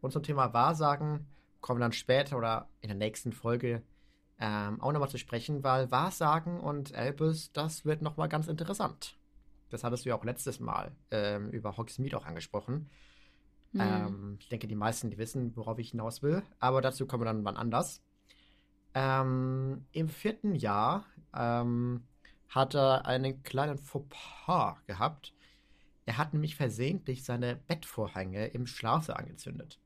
Und 0.00 0.12
zum 0.12 0.22
Thema 0.22 0.52
Wahrsagen 0.52 1.26
kommen 1.60 1.80
wir 1.80 1.84
dann 1.84 1.92
später 1.92 2.36
oder 2.36 2.68
in 2.80 2.88
der 2.88 2.96
nächsten 2.96 3.32
Folge 3.32 3.82
ähm, 4.38 4.80
auch 4.80 4.92
nochmal 4.92 5.08
zu 5.08 5.18
sprechen, 5.18 5.62
weil 5.62 5.90
Wahrsagen 5.90 6.60
und 6.60 6.92
Elbus, 6.92 7.52
das 7.52 7.84
wird 7.84 8.02
nochmal 8.02 8.28
ganz 8.28 8.48
interessant. 8.48 9.16
Das 9.70 9.84
hattest 9.84 10.04
du 10.04 10.10
ja 10.10 10.16
auch 10.16 10.24
letztes 10.24 10.60
Mal 10.60 10.92
ähm, 11.10 11.50
über 11.50 11.76
Hogsmeade 11.76 12.16
auch 12.16 12.26
angesprochen. 12.26 12.90
Mhm. 13.72 13.80
Ähm, 13.80 14.36
ich 14.40 14.48
denke, 14.48 14.66
die 14.66 14.74
meisten, 14.74 15.10
die 15.10 15.18
wissen, 15.18 15.56
worauf 15.56 15.78
ich 15.78 15.90
hinaus 15.90 16.22
will. 16.22 16.42
Aber 16.58 16.82
dazu 16.82 17.06
kommen 17.06 17.22
wir 17.22 17.26
dann 17.26 17.44
wann 17.44 17.56
anders. 17.56 18.02
Ähm, 18.94 19.86
Im 19.92 20.08
vierten 20.08 20.54
Jahr 20.54 21.06
ähm, 21.34 22.02
hat 22.52 22.74
er 22.74 23.06
einen 23.06 23.42
kleinen 23.42 23.78
Fauxpas 23.78 24.76
gehabt. 24.86 25.32
Er 26.04 26.18
hat 26.18 26.34
nämlich 26.34 26.54
versehentlich 26.54 27.24
seine 27.24 27.56
Bettvorhänge 27.56 28.46
im 28.48 28.66
Schlafsaal 28.66 29.16
angezündet. 29.16 29.78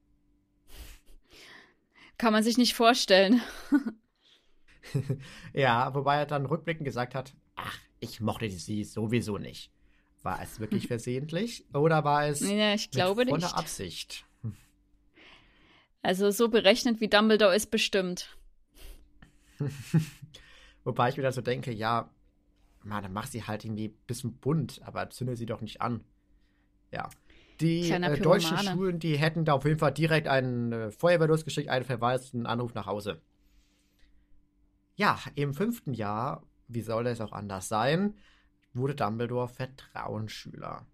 Kann 2.18 2.32
man 2.32 2.42
sich 2.42 2.58
nicht 2.58 2.74
vorstellen. 2.74 3.40
ja, 5.52 5.94
wobei 5.94 6.16
er 6.16 6.26
dann 6.26 6.46
rückblickend 6.46 6.84
gesagt 6.84 7.14
hat, 7.14 7.34
ach, 7.54 7.78
ich 8.00 8.20
mochte 8.20 8.50
sie 8.50 8.84
sowieso 8.84 9.38
nicht. 9.38 9.70
War 10.22 10.42
es 10.42 10.58
wirklich 10.58 10.86
versehentlich 10.88 11.64
oder 11.72 12.02
war 12.02 12.26
es 12.26 12.40
ja, 12.40 12.74
ich 12.74 12.90
glaube 12.90 13.26
mit 13.26 13.30
voller 13.30 13.56
Absicht? 13.56 14.24
Also 16.02 16.30
so 16.30 16.48
berechnet 16.48 17.00
wie 17.00 17.08
Dumbledore 17.08 17.54
ist 17.54 17.70
bestimmt. 17.70 18.36
Wobei 20.84 21.10
ich 21.10 21.16
mir 21.16 21.24
dann 21.24 21.32
so 21.32 21.42
denke, 21.42 21.72
ja, 21.72 22.10
man, 22.86 23.02
dann 23.02 23.12
mach 23.12 23.26
sie 23.26 23.44
halt 23.44 23.64
irgendwie 23.64 23.88
ein 23.88 23.98
bisschen 24.06 24.34
bunt, 24.34 24.80
aber 24.84 25.10
zünde 25.10 25.36
sie 25.36 25.46
doch 25.46 25.60
nicht 25.60 25.80
an. 25.80 26.04
Ja. 26.92 27.08
Die 27.60 27.90
äh, 27.90 28.20
deutschen 28.20 28.58
Schulen, 28.58 28.98
die 28.98 29.16
hätten 29.16 29.44
da 29.44 29.54
auf 29.54 29.64
jeden 29.64 29.78
Fall 29.78 29.92
direkt 29.92 30.28
einen 30.28 30.72
äh, 30.72 30.90
Feuerwehr 30.90 31.28
losgeschickt, 31.28 31.70
einen 31.70 31.84
Verweis, 31.84 32.34
einen 32.34 32.46
Anruf 32.46 32.74
nach 32.74 32.86
Hause. 32.86 33.22
Ja, 34.94 35.18
im 35.34 35.54
fünften 35.54 35.94
Jahr, 35.94 36.42
wie 36.68 36.82
soll 36.82 37.06
es 37.06 37.20
auch 37.20 37.32
anders 37.32 37.68
sein, 37.68 38.14
wurde 38.74 38.94
Dumbledore 38.94 39.48
Vertrauensschüler. 39.48 40.86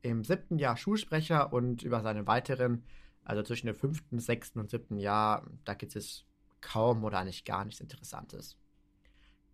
Im 0.00 0.24
siebten 0.24 0.58
Jahr 0.58 0.76
Schulsprecher 0.76 1.52
und 1.52 1.82
über 1.82 2.00
seine 2.00 2.26
weiteren, 2.26 2.84
also 3.24 3.42
zwischen 3.42 3.66
dem 3.66 3.76
fünften, 3.76 4.18
sechsten 4.18 4.58
und 4.58 4.70
siebten 4.70 4.98
Jahr, 4.98 5.46
da 5.64 5.74
gibt 5.74 5.96
es 5.96 6.24
kaum 6.60 7.04
oder 7.04 7.18
eigentlich 7.18 7.44
gar 7.44 7.64
nichts 7.64 7.80
Interessantes. 7.80 8.56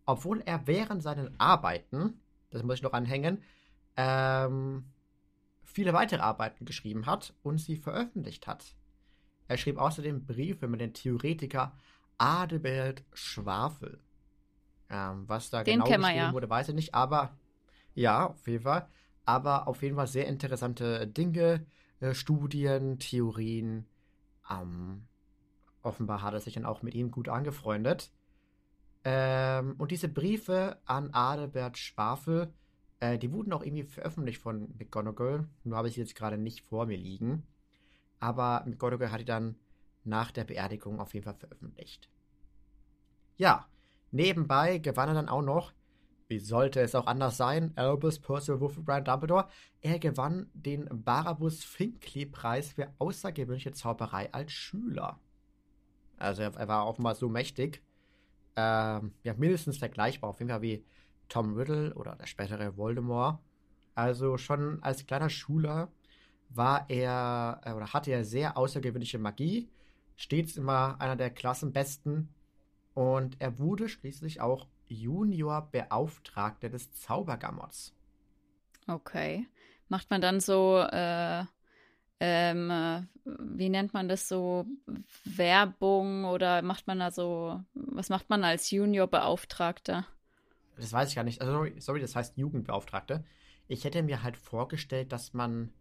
Obwohl 0.09 0.41
er 0.47 0.67
während 0.67 1.03
seinen 1.03 1.39
Arbeiten, 1.39 2.19
das 2.49 2.63
muss 2.63 2.77
ich 2.77 2.83
noch 2.83 2.95
anhängen, 2.95 3.43
ähm, 3.95 4.87
viele 5.65 5.93
weitere 5.93 6.23
Arbeiten 6.23 6.65
geschrieben 6.65 7.05
hat 7.05 7.35
und 7.43 7.59
sie 7.59 7.77
veröffentlicht 7.77 8.47
hat. 8.47 8.75
Er 9.49 9.59
schrieb 9.59 9.77
außerdem 9.77 10.25
Briefe 10.25 10.67
mit 10.67 10.81
dem 10.81 10.95
Theoretiker 10.95 11.77
Adebert 12.17 13.05
Schwafel. 13.13 14.01
Ähm, 14.89 15.29
was 15.29 15.51
da 15.51 15.63
Den 15.63 15.81
genau 15.81 15.85
geschrieben 15.85 16.17
ja. 16.17 16.33
wurde, 16.33 16.49
weiß 16.49 16.71
ich 16.71 16.75
nicht, 16.75 16.95
aber 16.95 17.37
ja, 17.95 18.29
auf 18.29 18.49
jeden 18.49 18.65
Fall. 18.65 18.89
Aber 19.27 19.69
auf 19.69 19.83
jeden 19.83 19.97
Fall 19.97 20.07
sehr 20.07 20.27
interessante 20.27 21.07
Dinge, 21.07 21.67
äh, 22.01 22.15
Studien, 22.15 22.99
Theorien. 22.99 23.85
Ähm, 24.51 25.07
offenbar 25.83 26.23
hat 26.23 26.33
er 26.33 26.41
sich 26.41 26.55
dann 26.55 26.65
auch 26.65 26.81
mit 26.81 26.95
ihm 26.95 27.11
gut 27.11 27.29
angefreundet. 27.29 28.11
Ähm, 29.11 29.75
und 29.79 29.91
diese 29.91 30.07
Briefe 30.07 30.77
an 30.85 31.09
Adalbert 31.15 31.79
Schwafel, 31.79 32.53
äh, 33.01 33.17
die 33.17 33.33
wurden 33.33 33.55
auch 33.55 33.63
irgendwie 33.63 33.85
veröffentlicht 33.85 34.39
von 34.39 34.75
McGonagall. 34.79 35.49
Nur 35.65 35.79
habe 35.79 35.89
ich 35.89 35.95
sie 35.95 36.03
jetzt 36.03 36.15
gerade 36.15 36.37
nicht 36.37 36.61
vor 36.61 36.85
mir 36.85 36.99
liegen. 36.99 37.47
Aber 38.21 38.65
McGonagall 38.67 39.11
hat 39.11 39.21
die 39.21 39.25
dann 39.25 39.57
nach 40.05 40.31
der 40.31 40.45
Beerdigung 40.45 41.01
auf 41.01 41.15
jeden 41.15 41.25
Fall 41.25 41.37
veröffentlicht. 41.37 42.11
Ja, 43.39 43.67
nebenbei 44.11 44.77
gewann 44.77 45.09
er 45.09 45.15
dann 45.15 45.31
auch 45.31 45.41
noch, 45.41 45.73
wie 46.27 46.39
sollte 46.39 46.81
es 46.81 46.95
auch 46.95 47.07
anders 47.07 47.39
sein, 47.39 47.73
Albus 47.77 48.19
Percival 48.19 48.61
Wolfram 48.61 48.85
Brian 48.85 49.05
Dumbledore. 49.07 49.49
Er 49.81 49.99
gewann 49.99 50.51
den 50.53 50.87
Barabus 51.03 51.65
Finkley-Preis 51.65 52.73
für 52.73 52.93
außergewöhnliche 52.99 53.73
Zauberei 53.73 54.31
als 54.35 54.53
Schüler. 54.53 55.19
Also 56.19 56.43
er, 56.43 56.55
er 56.57 56.69
war 56.69 56.87
offenbar 56.87 57.15
so 57.15 57.31
mächtig. 57.31 57.83
Ähm, 58.61 59.13
ja, 59.23 59.35
mindestens 59.35 59.79
vergleichbar 59.79 60.31
auf 60.31 60.41
jeden 60.41 60.51
Fall 60.51 60.63
wie 60.63 60.85
Tom 61.29 61.55
Riddle 61.55 61.95
oder 61.95 62.17
der 62.17 62.27
spätere 62.27 62.77
Voldemort. 62.77 63.39
Also 63.95 64.37
schon 64.37 64.83
als 64.83 65.07
kleiner 65.07 65.31
Schüler 65.31 65.93
war 66.49 66.91
er 66.91 67.61
äh, 67.65 67.73
oder 67.73 67.93
hatte 67.93 68.11
er 68.11 68.25
sehr 68.25 68.57
außergewöhnliche 68.57 69.21
Magie 69.21 69.71
stets 70.17 70.57
immer 70.57 71.01
einer 71.01 71.15
der 71.15 71.31
Klassenbesten 71.31 72.35
und 72.95 73.37
er 73.41 73.61
wurde 73.61 73.89
schließlich 73.89 74.41
auch 74.41 74.67
Juniorbeauftragter 74.89 76.69
des 76.69 76.93
Zaubergammots. 76.95 77.95
Okay. 78.89 79.47
Macht 79.89 80.11
man 80.11 80.21
dann 80.21 80.41
so, 80.41 80.79
äh, 80.81 81.45
ähm, 82.21 82.71
äh, 82.71 83.03
wie 83.25 83.69
nennt 83.69 83.95
man 83.95 84.09
das 84.09 84.29
so, 84.29 84.67
Werbung 85.25 86.25
oder 86.25 86.63
macht 86.63 86.87
man 86.87 86.99
da 86.99 87.11
so, 87.11 87.61
was 87.75 88.09
macht 88.09 88.31
man 88.31 88.45
als 88.45 88.71
Juniorbeauftragter? 88.71 90.07
Das 90.77 90.93
weiß 90.93 91.09
ich 91.11 91.17
gar 91.17 91.25
nicht. 91.25 91.41
Also, 91.41 91.67
sorry, 91.79 92.01
das 92.01 92.17
heißt 92.17 92.37
Jugendbeauftragte. 92.37 93.25
Ich 93.67 93.85
hätte 93.85 94.03
mir 94.03 94.23
halt 94.23 94.37
vorgestellt, 94.37 95.13
dass 95.13 95.35
man 95.35 95.73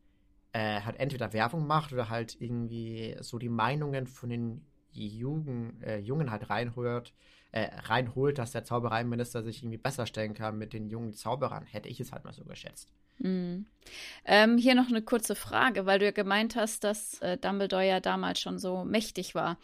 äh, 0.53 0.81
halt 0.81 0.99
entweder 0.99 1.33
Werbung 1.33 1.67
macht 1.67 1.93
oder 1.93 2.09
halt 2.09 2.39
irgendwie 2.39 3.15
so 3.21 3.37
die 3.37 3.49
Meinungen 3.49 4.07
von 4.07 4.29
den 4.29 4.65
Jugend, 4.91 5.83
äh, 5.83 5.99
Jungen 5.99 6.31
halt 6.31 6.49
reinholt, 6.49 7.13
äh, 7.51 7.69
reinholt, 7.83 8.37
dass 8.37 8.51
der 8.51 8.63
Zaubereiminister 8.63 9.43
sich 9.43 9.63
irgendwie 9.63 9.77
besser 9.77 10.05
stellen 10.05 10.33
kann 10.33 10.57
mit 10.57 10.73
den 10.73 10.89
jungen 10.89 11.13
Zauberern. 11.13 11.65
Hätte 11.65 11.89
ich 11.89 11.99
es 11.99 12.11
halt 12.11 12.23
mal 12.23 12.33
so 12.33 12.43
geschätzt. 12.43 12.91
Mhm. 13.19 13.65
Ähm, 14.25 14.57
hier 14.57 14.75
noch 14.75 14.89
eine 14.89 15.01
kurze 15.01 15.35
Frage, 15.35 15.85
weil 15.85 15.99
du 15.99 16.05
ja 16.05 16.11
gemeint 16.11 16.55
hast, 16.55 16.83
dass 16.83 17.19
äh, 17.21 17.37
Dumbledore 17.37 17.87
ja 17.87 17.99
damals 17.99 18.39
schon 18.39 18.59
so 18.59 18.83
mächtig 18.83 19.33
war. 19.35 19.57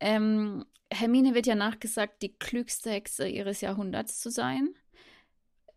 Ähm, 0.00 0.64
Hermine 0.90 1.34
wird 1.34 1.46
ja 1.46 1.54
nachgesagt, 1.54 2.22
die 2.22 2.34
klügste 2.34 2.90
Hexe 2.90 3.28
ihres 3.28 3.60
Jahrhunderts 3.60 4.20
zu 4.20 4.30
sein. 4.30 4.74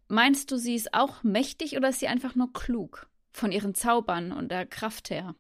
Meinst 0.08 0.52
du, 0.52 0.58
sie 0.58 0.76
ist 0.76 0.94
auch 0.94 1.24
mächtig 1.24 1.76
oder 1.76 1.90
ist 1.90 2.00
sie 2.00 2.08
einfach 2.08 2.36
nur 2.36 2.54
klug? 2.54 3.10
von 3.38 3.52
ihren 3.52 3.76
Zaubern 3.76 4.32
und 4.32 4.50
der 4.50 4.66
Kraft 4.66 5.10
her. 5.10 5.36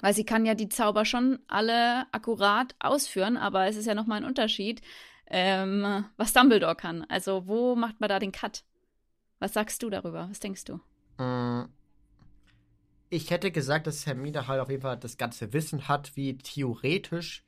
Weil 0.00 0.14
sie 0.14 0.24
kann 0.24 0.44
ja 0.44 0.54
die 0.54 0.68
Zauber 0.68 1.04
schon 1.04 1.38
alle 1.48 2.06
akkurat 2.12 2.74
ausführen, 2.78 3.36
aber 3.36 3.66
es 3.66 3.76
ist 3.76 3.86
ja 3.86 3.94
nochmal 3.94 4.18
ein 4.18 4.28
Unterschied, 4.28 4.82
ähm, 5.26 6.04
was 6.16 6.32
Dumbledore 6.32 6.76
kann. 6.76 7.04
Also 7.08 7.46
wo 7.46 7.74
macht 7.74 8.00
man 8.00 8.08
da 8.08 8.18
den 8.18 8.32
Cut? 8.32 8.64
Was 9.38 9.54
sagst 9.54 9.82
du 9.82 9.90
darüber? 9.90 10.28
Was 10.30 10.40
denkst 10.40 10.64
du? 10.64 10.80
Mm. 11.22 11.68
Ich 13.08 13.30
hätte 13.30 13.52
gesagt, 13.52 13.86
dass 13.86 14.04
Hermine 14.04 14.48
halt 14.48 14.60
auf 14.60 14.68
jeden 14.68 14.82
Fall 14.82 14.96
das 14.96 15.16
ganze 15.16 15.52
Wissen 15.52 15.86
hat, 15.88 16.16
wie 16.16 16.36
theoretisch 16.36 17.44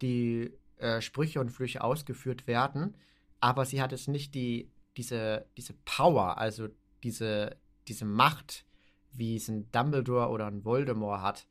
die 0.00 0.52
äh, 0.78 1.00
Sprüche 1.00 1.40
und 1.40 1.50
Flüche 1.50 1.82
ausgeführt 1.82 2.46
werden, 2.46 2.94
aber 3.40 3.64
sie 3.64 3.82
hat 3.82 3.92
jetzt 3.92 4.08
nicht 4.08 4.34
die, 4.34 4.70
diese, 4.96 5.46
diese 5.56 5.74
Power, 5.84 6.38
also 6.38 6.68
diese, 7.02 7.56
diese 7.88 8.04
Macht, 8.04 8.64
wie 9.12 9.36
es 9.36 9.48
ein 9.48 9.70
Dumbledore 9.72 10.28
oder 10.28 10.46
ein 10.46 10.64
Voldemort 10.64 11.22
hat. 11.22 11.46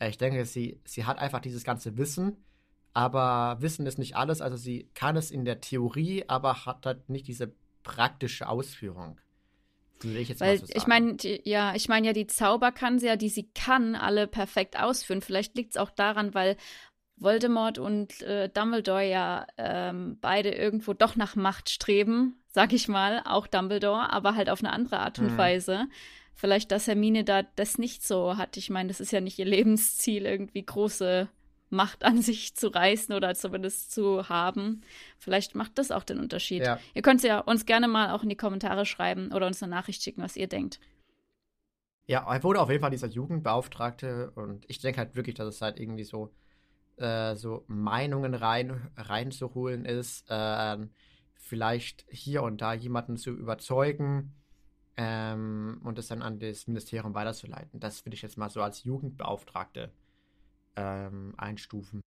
Äh, 0.00 0.08
ich 0.08 0.18
denke, 0.18 0.44
sie, 0.44 0.80
sie 0.84 1.04
hat 1.04 1.18
einfach 1.18 1.40
dieses 1.40 1.62
ganze 1.62 1.96
Wissen, 1.96 2.36
aber 2.92 3.58
Wissen 3.60 3.86
ist 3.86 3.98
nicht 3.98 4.16
alles. 4.16 4.40
Also 4.40 4.56
sie 4.56 4.88
kann 4.94 5.16
es 5.16 5.30
in 5.30 5.44
der 5.44 5.60
Theorie, 5.60 6.24
aber 6.26 6.66
hat 6.66 6.84
halt 6.84 7.08
nicht 7.08 7.28
diese 7.28 7.52
praktische 7.84 8.48
Ausführung. 8.48 9.20
Würde 10.00 10.18
ich 10.18 10.28
jetzt 10.30 10.40
Weil, 10.40 10.56
mal 10.56 10.58
so 10.58 10.66
sagen. 10.66 10.78
Ich 10.78 10.86
meine, 10.86 11.16
ja, 11.44 11.74
ich 11.74 11.88
meine 11.88 12.06
ja, 12.08 12.12
die 12.12 12.26
Zauber 12.26 12.72
kann 12.72 12.98
sie 12.98 13.06
ja, 13.06 13.16
die 13.16 13.28
sie 13.28 13.48
kann, 13.54 13.94
alle 13.94 14.26
perfekt 14.26 14.80
ausführen. 14.80 15.20
Vielleicht 15.20 15.56
liegt 15.56 15.72
es 15.72 15.76
auch 15.76 15.90
daran, 15.90 16.34
weil 16.34 16.56
Voldemort 17.16 17.78
und 17.78 18.22
äh, 18.22 18.48
Dumbledore 18.48 19.06
ja 19.06 19.46
ähm, 19.58 20.16
beide 20.22 20.50
irgendwo 20.52 20.94
doch 20.94 21.16
nach 21.16 21.36
Macht 21.36 21.68
streben, 21.68 22.40
sag 22.48 22.72
ich 22.72 22.88
mal, 22.88 23.22
auch 23.26 23.46
Dumbledore, 23.46 24.10
aber 24.10 24.34
halt 24.36 24.48
auf 24.48 24.60
eine 24.60 24.72
andere 24.72 25.00
Art 25.00 25.18
und 25.18 25.32
mhm. 25.32 25.38
Weise 25.38 25.86
vielleicht, 26.40 26.72
dass 26.72 26.86
Hermine 26.86 27.22
da 27.22 27.42
das 27.42 27.76
nicht 27.76 28.02
so 28.02 28.38
hat. 28.38 28.56
Ich 28.56 28.70
meine, 28.70 28.88
das 28.88 29.00
ist 29.00 29.12
ja 29.12 29.20
nicht 29.20 29.38
ihr 29.38 29.44
Lebensziel, 29.56 30.24
irgendwie 30.24 30.64
große 30.64 31.28
Macht 31.68 32.02
an 32.02 32.20
sich 32.20 32.56
zu 32.56 32.68
reißen 32.68 33.14
oder 33.14 33.34
zumindest 33.34 33.92
zu 33.92 34.28
haben. 34.28 34.80
Vielleicht 35.18 35.54
macht 35.54 35.78
das 35.78 35.92
auch 35.92 36.02
den 36.02 36.18
Unterschied. 36.18 36.64
Ja. 36.64 36.80
Ihr 36.94 37.02
könnt 37.02 37.22
ja 37.22 37.38
uns 37.40 37.66
gerne 37.66 37.86
mal 37.86 38.10
auch 38.10 38.22
in 38.24 38.28
die 38.28 38.36
Kommentare 38.36 38.86
schreiben 38.86 39.32
oder 39.32 39.46
uns 39.46 39.62
eine 39.62 39.70
Nachricht 39.70 40.02
schicken, 40.02 40.22
was 40.22 40.36
ihr 40.36 40.48
denkt. 40.48 40.80
Ja, 42.06 42.26
er 42.28 42.42
wurde 42.42 42.60
auf 42.60 42.70
jeden 42.70 42.80
Fall 42.80 42.90
dieser 42.90 43.06
Jugendbeauftragte 43.06 44.32
und 44.32 44.64
ich 44.68 44.80
denke 44.80 44.98
halt 44.98 45.14
wirklich, 45.14 45.36
dass 45.36 45.46
es 45.46 45.60
halt 45.60 45.78
irgendwie 45.78 46.02
so, 46.02 46.34
äh, 46.96 47.36
so 47.36 47.64
Meinungen 47.68 48.34
rein, 48.34 48.90
reinzuholen 48.96 49.84
ist. 49.84 50.28
Äh, 50.28 50.78
vielleicht 51.34 52.04
hier 52.10 52.42
und 52.42 52.62
da 52.62 52.72
jemanden 52.72 53.16
zu 53.16 53.30
überzeugen 53.30 54.34
ähm, 55.02 55.80
und 55.82 55.98
es 55.98 56.08
dann 56.08 56.20
an 56.20 56.38
das 56.38 56.66
Ministerium 56.66 57.14
weiterzuleiten. 57.14 57.80
Das 57.80 58.04
würde 58.04 58.16
ich 58.16 58.20
jetzt 58.20 58.36
mal 58.36 58.50
so 58.50 58.60
als 58.60 58.84
Jugendbeauftragte 58.84 59.90
ähm, 60.76 61.32
einstufen. 61.38 62.02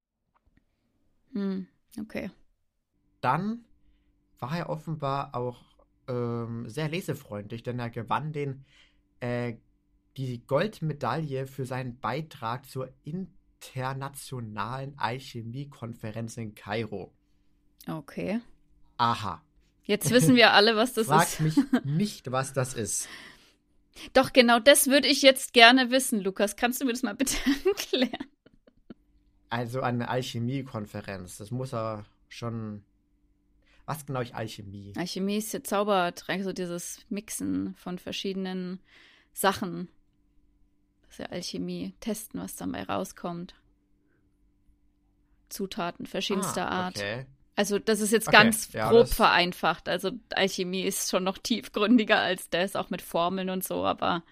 Hm, 1.33 1.67
okay. 1.99 2.31
Dann 3.23 3.65
war 4.39 4.59
er 4.59 4.69
offenbar 4.69 5.35
auch 5.35 5.65
ähm, 6.07 6.69
sehr 6.69 6.91
lesefreundlich, 6.91 7.63
denn 7.63 7.79
er 7.79 7.89
gewann 7.89 8.35
den 8.35 8.67
äh, 9.21 9.55
die 10.19 10.45
Goldmedaille 10.47 11.47
für 11.47 11.65
seinen 11.65 11.99
Beitrag 11.99 12.69
zur 12.69 12.93
internationalen 13.05 14.99
Alchemiekonferenz 14.99 16.37
in 16.37 16.55
Kairo. 16.55 17.15
Okay. 17.89 18.43
Aha. 18.99 19.43
Jetzt 19.85 20.11
wissen 20.11 20.37
wir 20.37 20.53
alle, 20.53 20.77
was 20.77 20.93
das 20.93 21.07
Frag 21.07 21.25
ist. 21.25 21.41
mich 21.41 21.57
nicht, 21.85 22.31
was 22.31 22.53
das 22.53 22.75
ist. 22.75 23.09
Doch, 24.13 24.33
genau 24.33 24.59
das 24.59 24.87
würde 24.87 25.09
ich 25.09 25.23
jetzt 25.23 25.53
gerne 25.53 25.91
wissen, 25.91 26.21
Lukas. 26.21 26.57
Kannst 26.57 26.81
du 26.81 26.85
mir 26.85 26.93
das 26.93 27.03
mal 27.03 27.15
bitte 27.15 27.37
erklären? 27.67 28.27
Also 29.51 29.83
eine 29.83 30.09
Alchemiekonferenz. 30.09 31.37
Das 31.37 31.51
muss 31.51 31.75
er 31.75 32.05
schon. 32.29 32.83
Was 33.85 34.07
genau 34.07 34.21
ist 34.21 34.33
Alchemie? 34.33 34.93
Alchemie 34.97 35.39
ist 35.39 35.53
ja 35.53 35.63
Zaubertränke, 35.63 36.45
so 36.45 36.53
dieses 36.53 37.01
Mixen 37.09 37.75
von 37.75 37.99
verschiedenen 37.99 38.81
Sachen. 39.33 39.89
Das 41.03 41.13
ist 41.13 41.19
ja 41.19 41.27
Alchemie. 41.27 41.93
Testen, 42.01 42.41
was 42.41 42.55
dabei 42.57 42.85
rauskommt. 42.85 43.55
Zutaten 45.49 46.07
verschiedenster 46.07 46.71
ah, 46.71 46.87
Art. 46.87 47.05
Also 47.55 47.79
das 47.79 48.01
ist 48.01 48.13
jetzt 48.13 48.29
Okay, 48.29 48.37
ganz 48.37 48.73
ja, 48.73 48.91
grob 48.91 49.09
vereinfacht. 49.09 49.89
Also 49.89 50.13
Alchemie 50.35 50.83
ist 50.85 51.11
schon 51.11 51.25
noch 51.25 51.39
tiefgründiger 51.39 52.19
als 52.19 52.49
das, 52.51 52.77
auch 52.77 52.89
mit 52.91 53.03
Formeln 53.03 53.51
und 53.51 53.63
so, 53.63 53.85
aber 53.85 54.23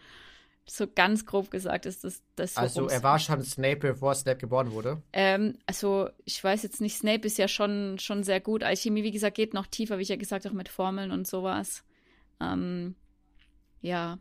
so 0.67 0.87
ganz 0.87 1.27
grob 1.27 1.51
gesagt 1.51 1.85
ist 1.85 2.05
das 2.05 2.23
das. 2.37 2.57
Also 2.57 2.83
worum's- 2.83 2.93
er 2.93 3.03
war 3.03 3.19
schon 3.19 3.43
Snape, 3.43 3.77
bevor 3.77 4.15
Snape 4.15 4.39
geboren 4.39 4.71
wurde. 4.73 5.03
Ähm, 5.13 5.59
also 5.67 6.09
ich 6.25 6.43
weiß 6.43 6.63
jetzt 6.63 6.81
nicht, 6.81 6.97
Snape 6.97 7.27
ist 7.27 7.39
ja 7.39 7.49
schon, 7.49 7.99
schon 7.99 8.23
sehr 8.23 8.41
gut. 8.41 8.63
Alchemie, 8.63 9.03
wie 9.03 9.11
gesagt, 9.11 9.37
geht 9.37 9.53
noch 9.53 9.67
tiefer, 9.67 9.99
wie 9.99 10.03
ich 10.03 10.09
ja 10.09 10.17
gesagt 10.17 10.45
habe, 10.45 10.57
mit 10.57 10.69
Formeln 10.69 11.11
und 11.11 11.27
sowas. 11.27 11.83
Ähm, 12.41 12.95
ja. 13.83 14.19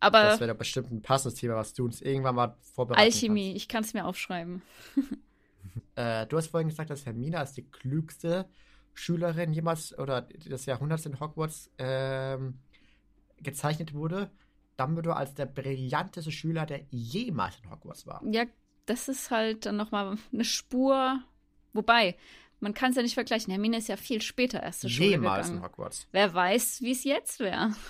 Aber 0.00 0.22
Das 0.22 0.38
wäre 0.40 0.52
doch 0.52 0.58
bestimmt 0.58 0.92
ein 0.92 1.02
passendes 1.02 1.40
Thema, 1.40 1.56
was 1.56 1.72
du 1.72 1.84
uns 1.86 2.00
irgendwann 2.02 2.34
mal 2.36 2.56
vorbereiten 2.74 3.00
Alchemie, 3.02 3.54
ich 3.56 3.66
kann 3.66 3.82
es 3.82 3.94
mir 3.94 4.04
aufschreiben. 4.04 4.62
Äh, 5.94 6.26
du 6.26 6.36
hast 6.36 6.48
vorhin 6.48 6.68
gesagt, 6.68 6.90
dass 6.90 7.06
Hermine 7.06 7.38
als 7.38 7.52
die 7.52 7.68
klügste 7.68 8.48
Schülerin 8.94 9.52
jemals 9.52 9.96
oder 9.98 10.22
des 10.22 10.66
Jahrhunderts 10.66 11.06
in 11.06 11.20
Hogwarts 11.20 11.70
ähm, 11.78 12.58
gezeichnet 13.38 13.94
wurde. 13.94 14.30
Dumbledore 14.76 15.16
als 15.16 15.34
der 15.34 15.46
brillanteste 15.46 16.30
Schüler, 16.30 16.66
der 16.66 16.82
jemals 16.90 17.58
in 17.62 17.70
Hogwarts 17.70 18.06
war. 18.06 18.22
Ja, 18.24 18.44
das 18.86 19.08
ist 19.08 19.30
halt 19.30 19.66
dann 19.66 19.76
nochmal 19.76 20.16
eine 20.32 20.44
Spur. 20.44 21.20
Wobei, 21.72 22.16
man 22.60 22.74
kann 22.74 22.90
es 22.90 22.96
ja 22.96 23.02
nicht 23.02 23.14
vergleichen. 23.14 23.50
Hermine 23.50 23.78
ist 23.78 23.88
ja 23.88 23.96
viel 23.96 24.22
später 24.22 24.62
erst 24.62 24.80
zur 24.80 24.90
Schule 24.90 25.10
Jemals 25.10 25.48
in 25.48 25.56
gegangen. 25.56 25.72
Hogwarts. 25.72 26.08
Wer 26.12 26.32
weiß, 26.32 26.82
wie 26.82 26.92
es 26.92 27.04
jetzt 27.04 27.40
wäre. 27.40 27.74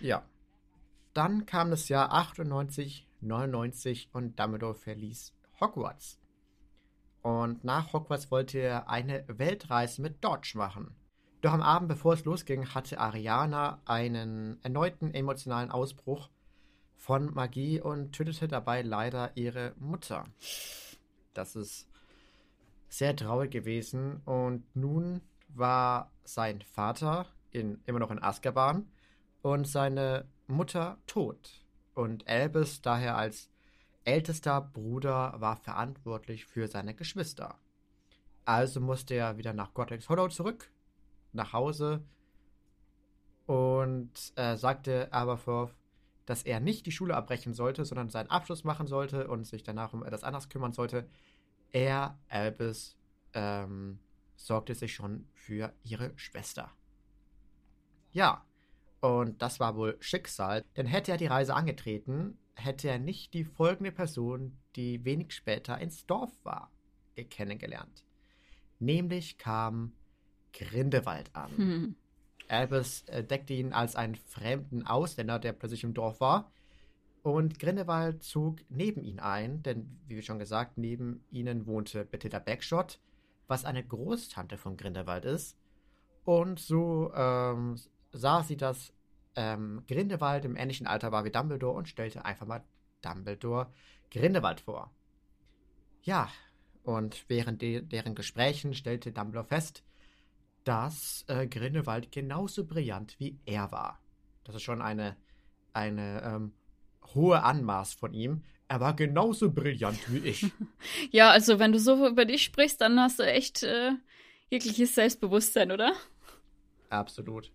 Ja. 0.00 0.24
Dann 1.12 1.44
kam 1.44 1.70
das 1.70 1.88
Jahr 1.88 2.12
98, 2.12 3.08
99 3.20 4.10
und 4.12 4.38
Dumbledore 4.38 4.76
verließ 4.76 5.34
Hogwarts. 5.60 6.20
Und 7.28 7.62
nach 7.62 7.92
Hogwarts 7.92 8.30
wollte 8.30 8.58
er 8.58 8.88
eine 8.88 9.22
Weltreise 9.26 10.00
mit 10.00 10.24
Dodge 10.24 10.56
machen. 10.56 10.96
Doch 11.42 11.52
am 11.52 11.60
Abend, 11.60 11.90
bevor 11.90 12.14
es 12.14 12.24
losging, 12.24 12.72
hatte 12.72 12.98
Ariana 12.98 13.82
einen 13.84 14.58
erneuten 14.62 15.12
emotionalen 15.12 15.70
Ausbruch 15.70 16.30
von 16.96 17.34
Magie 17.34 17.82
und 17.82 18.12
tötete 18.12 18.48
dabei 18.48 18.80
leider 18.80 19.32
ihre 19.34 19.74
Mutter. 19.76 20.24
Das 21.34 21.54
ist 21.54 21.86
sehr 22.88 23.14
traurig 23.14 23.50
gewesen. 23.50 24.22
Und 24.24 24.64
nun 24.74 25.20
war 25.48 26.10
sein 26.24 26.62
Vater 26.62 27.26
in, 27.50 27.82
immer 27.84 27.98
noch 27.98 28.10
in 28.10 28.22
Azkaban 28.22 28.90
und 29.42 29.68
seine 29.68 30.24
Mutter 30.46 30.96
tot. 31.06 31.62
Und 31.92 32.26
Albus 32.26 32.80
daher 32.80 33.18
als 33.18 33.50
ältester 34.08 34.62
Bruder 34.62 35.34
war 35.38 35.56
verantwortlich 35.56 36.46
für 36.46 36.66
seine 36.66 36.94
Geschwister. 36.94 37.58
Also 38.46 38.80
musste 38.80 39.14
er 39.14 39.36
wieder 39.36 39.52
nach 39.52 39.74
Godric's 39.74 40.08
Hollow 40.08 40.28
zurück, 40.28 40.72
nach 41.34 41.52
Hause 41.52 42.02
und 43.44 44.10
äh, 44.36 44.56
sagte 44.56 45.12
Aberforth, 45.12 45.74
dass 46.24 46.42
er 46.42 46.58
nicht 46.58 46.86
die 46.86 46.92
Schule 46.92 47.14
abbrechen 47.14 47.52
sollte, 47.52 47.84
sondern 47.84 48.08
seinen 48.08 48.30
Abschluss 48.30 48.64
machen 48.64 48.86
sollte 48.86 49.28
und 49.28 49.46
sich 49.46 49.62
danach 49.62 49.92
um 49.92 50.02
etwas 50.02 50.24
anderes 50.24 50.48
kümmern 50.48 50.72
sollte. 50.72 51.06
Er, 51.70 52.18
Albus, 52.28 52.96
ähm, 53.34 53.98
sorgte 54.36 54.74
sich 54.74 54.94
schon 54.94 55.28
für 55.34 55.74
ihre 55.84 56.12
Schwester. 56.16 56.70
Ja, 58.12 58.42
und 59.00 59.42
das 59.42 59.60
war 59.60 59.76
wohl 59.76 59.98
Schicksal, 60.00 60.64
denn 60.78 60.86
hätte 60.86 61.12
er 61.12 61.18
die 61.18 61.26
Reise 61.26 61.54
angetreten, 61.54 62.38
hätte 62.58 62.88
er 62.88 62.98
nicht 62.98 63.34
die 63.34 63.44
folgende 63.44 63.92
Person, 63.92 64.56
die 64.76 65.04
wenig 65.04 65.32
später 65.32 65.78
ins 65.78 66.06
Dorf 66.06 66.32
war, 66.44 66.70
kennengelernt. 67.30 68.04
Nämlich 68.78 69.38
kam 69.38 69.92
Grindelwald 70.52 71.34
an. 71.34 71.56
Hm. 71.56 71.96
Albus 72.48 73.02
entdeckte 73.02 73.54
ihn 73.54 73.72
als 73.72 73.96
einen 73.96 74.14
fremden 74.14 74.86
Ausländer, 74.86 75.38
der 75.38 75.52
plötzlich 75.52 75.84
im 75.84 75.94
Dorf 75.94 76.20
war. 76.20 76.50
Und 77.22 77.58
Grindelwald 77.58 78.22
zog 78.22 78.60
neben 78.68 79.02
ihn 79.02 79.20
ein, 79.20 79.62
denn 79.62 79.98
wie 80.06 80.22
schon 80.22 80.38
gesagt, 80.38 80.78
neben 80.78 81.24
ihnen 81.30 81.66
wohnte 81.66 82.04
Bethesda 82.04 82.38
Backshot, 82.38 83.00
was 83.48 83.64
eine 83.64 83.84
Großtante 83.84 84.56
von 84.56 84.76
Grindelwald 84.76 85.24
ist. 85.24 85.58
Und 86.24 86.58
so 86.58 87.12
ähm, 87.14 87.76
sah 88.12 88.42
sie, 88.42 88.56
dass 88.56 88.92
ähm, 89.38 89.84
Grindelwald 89.86 90.44
im 90.44 90.56
ähnlichen 90.56 90.88
Alter 90.88 91.12
war 91.12 91.24
wie 91.24 91.30
Dumbledore 91.30 91.76
und 91.76 91.88
stellte 91.88 92.24
einfach 92.24 92.44
mal 92.44 92.64
Dumbledore 93.02 93.72
Grindelwald 94.10 94.60
vor. 94.60 94.90
Ja, 96.02 96.28
und 96.82 97.24
während 97.28 97.62
de 97.62 97.82
deren 97.82 98.16
Gesprächen 98.16 98.74
stellte 98.74 99.12
Dumbledore 99.12 99.46
fest, 99.46 99.84
dass 100.64 101.24
äh, 101.28 101.46
Grindelwald 101.46 102.10
genauso 102.10 102.66
brillant 102.66 103.14
wie 103.20 103.38
er 103.46 103.70
war. 103.70 104.00
Das 104.42 104.56
ist 104.56 104.62
schon 104.62 104.82
eine, 104.82 105.16
eine 105.72 106.22
ähm, 106.24 106.52
hohe 107.14 107.44
Anmaß 107.44 107.94
von 107.94 108.12
ihm. 108.14 108.42
Er 108.66 108.80
war 108.80 108.96
genauso 108.96 109.52
brillant 109.52 110.12
wie 110.12 110.28
ich. 110.28 110.50
Ja, 111.10 111.30
also 111.30 111.58
wenn 111.58 111.72
du 111.72 111.78
so 111.78 112.06
über 112.06 112.24
dich 112.24 112.42
sprichst, 112.42 112.80
dann 112.80 112.98
hast 112.98 113.20
du 113.20 113.22
echt 113.22 113.62
äh, 113.62 113.92
jegliches 114.50 114.94
Selbstbewusstsein, 114.94 115.70
oder? 115.70 115.92
Absolut. 116.90 117.52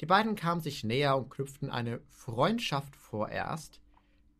Die 0.00 0.06
beiden 0.06 0.34
kamen 0.34 0.62
sich 0.62 0.82
näher 0.82 1.16
und 1.16 1.28
knüpften 1.28 1.70
eine 1.70 2.00
Freundschaft 2.08 2.96
vorerst, 2.96 3.80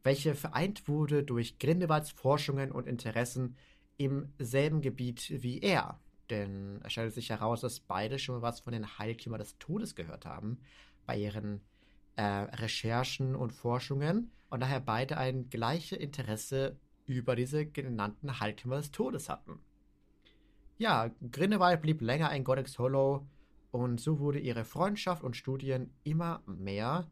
welche 0.02 0.34
vereint 0.34 0.88
wurde 0.88 1.22
durch 1.22 1.58
Grindelwalds 1.58 2.10
Forschungen 2.12 2.72
und 2.72 2.86
Interessen 2.86 3.56
im 3.98 4.32
selben 4.38 4.80
Gebiet 4.80 5.42
wie 5.42 5.60
er. 5.60 6.00
Denn 6.30 6.80
es 6.82 6.92
stellte 6.92 7.10
sich 7.12 7.28
heraus, 7.28 7.60
dass 7.60 7.80
beide 7.80 8.18
schon 8.18 8.40
was 8.40 8.60
von 8.60 8.72
den 8.72 8.98
Heiligtümern 8.98 9.40
des 9.40 9.58
Todes 9.58 9.94
gehört 9.94 10.24
haben 10.24 10.60
bei 11.04 11.18
ihren 11.18 11.60
äh, 12.16 12.22
Recherchen 12.22 13.36
und 13.36 13.52
Forschungen 13.52 14.30
und 14.48 14.60
daher 14.60 14.80
beide 14.80 15.18
ein 15.18 15.50
gleiches 15.50 15.98
Interesse 15.98 16.78
über 17.04 17.36
diese 17.36 17.66
genannten 17.66 18.40
Heiligtümer 18.40 18.76
des 18.76 18.92
Todes 18.92 19.28
hatten. 19.28 19.58
Ja, 20.78 21.10
Grindelwald 21.30 21.82
blieb 21.82 22.00
länger 22.00 22.32
in 22.32 22.44
Godric's 22.44 22.78
Hollow 22.78 23.26
und 23.70 24.00
so 24.00 24.18
wurde 24.18 24.38
ihre 24.38 24.64
Freundschaft 24.64 25.22
und 25.22 25.36
Studien 25.36 25.92
immer 26.02 26.42
mehr 26.46 27.10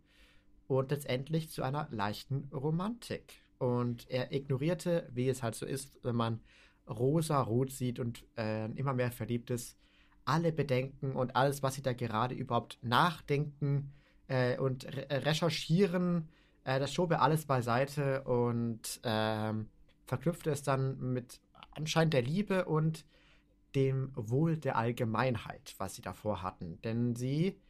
und 0.67 0.91
letztendlich 0.91 1.51
zu 1.51 1.63
einer 1.63 1.89
leichten 1.91 2.51
Romantik. 2.53 3.45
Und 3.59 4.09
er 4.11 4.33
ignorierte, 4.33 5.09
wie 5.13 5.29
es 5.29 5.43
halt 5.43 5.55
so 5.55 5.67
ist, 5.67 5.99
wenn 6.03 6.17
man 6.17 6.41
rosa-rot 6.89 7.71
sieht 7.71 7.99
und 7.99 8.25
äh, 8.37 8.67
immer 8.73 8.95
mehr 8.95 9.11
verliebt 9.11 9.51
ist, 9.51 9.77
alle 10.25 10.53
Bedenken 10.53 11.13
und 11.13 11.37
alles, 11.37 11.63
was 11.63 11.75
sie 11.75 11.83
da 11.83 11.93
gerade 11.93 12.35
überhaupt 12.35 12.79
nachdenken 12.83 13.93
äh, 14.29 14.59
und 14.59 14.85
re 14.85 15.07
recherchieren, 15.25 16.29
äh, 16.65 16.79
das 16.79 16.93
schob 16.93 17.13
er 17.13 17.23
alles 17.23 17.47
beiseite 17.47 18.23
und 18.25 19.01
ähm, 19.05 19.69
verknüpfte 20.07 20.51
es 20.51 20.63
dann 20.63 21.13
mit 21.13 21.41
anscheinend 21.73 22.15
der 22.15 22.23
Liebe 22.23 22.67
und 22.67 23.05
dem 23.79 24.11
Wohl 24.17 24.57
der 24.57 24.77
Allgemeinheit, 24.77 25.75
was 25.79 25.95
sie 25.95 26.03
davor 26.03 26.43
hatten. 26.43 26.81
Denn 26.83 27.15
sie 27.15 27.61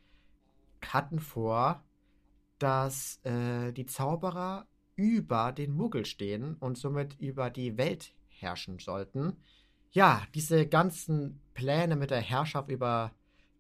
hatten 0.81 1.19
vor, 1.19 1.85
dass 2.59 3.21
äh, 3.25 3.73
die 3.73 3.87
Zauberer 3.87 4.67
über 4.97 5.53
den 5.53 5.73
Muggel 5.73 6.07
stehen 6.07 6.55
und 6.55 6.79
somit 6.79 7.21
über 7.21 7.51
die 7.51 7.77
Welt 7.77 8.15
herrschen 8.29 8.79
sollten. 8.79 9.37
Ja, 9.91 10.23
diese 10.35 10.67
ganzen 10.67 11.41
Pläne 11.55 11.97
mit 11.97 12.11
der 12.11 12.21
Herrschaft 12.21 12.71
über 12.71 13.13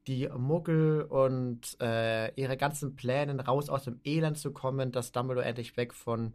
die 0.07 0.29
Muggel 0.29 1.03
und 1.03 1.77
äh, 1.81 2.35
ihre 2.35 2.57
ganzen 2.57 2.97
Pläne 2.97 3.45
raus 3.45 3.69
aus 3.69 3.85
dem 3.85 4.01
Elend 4.05 4.39
zu 4.39 4.53
kommen, 4.53 4.91
dass 4.91 5.13
Dumbledore 5.13 5.47
endlich 5.47 5.77
weg 5.77 5.93
von 5.93 6.35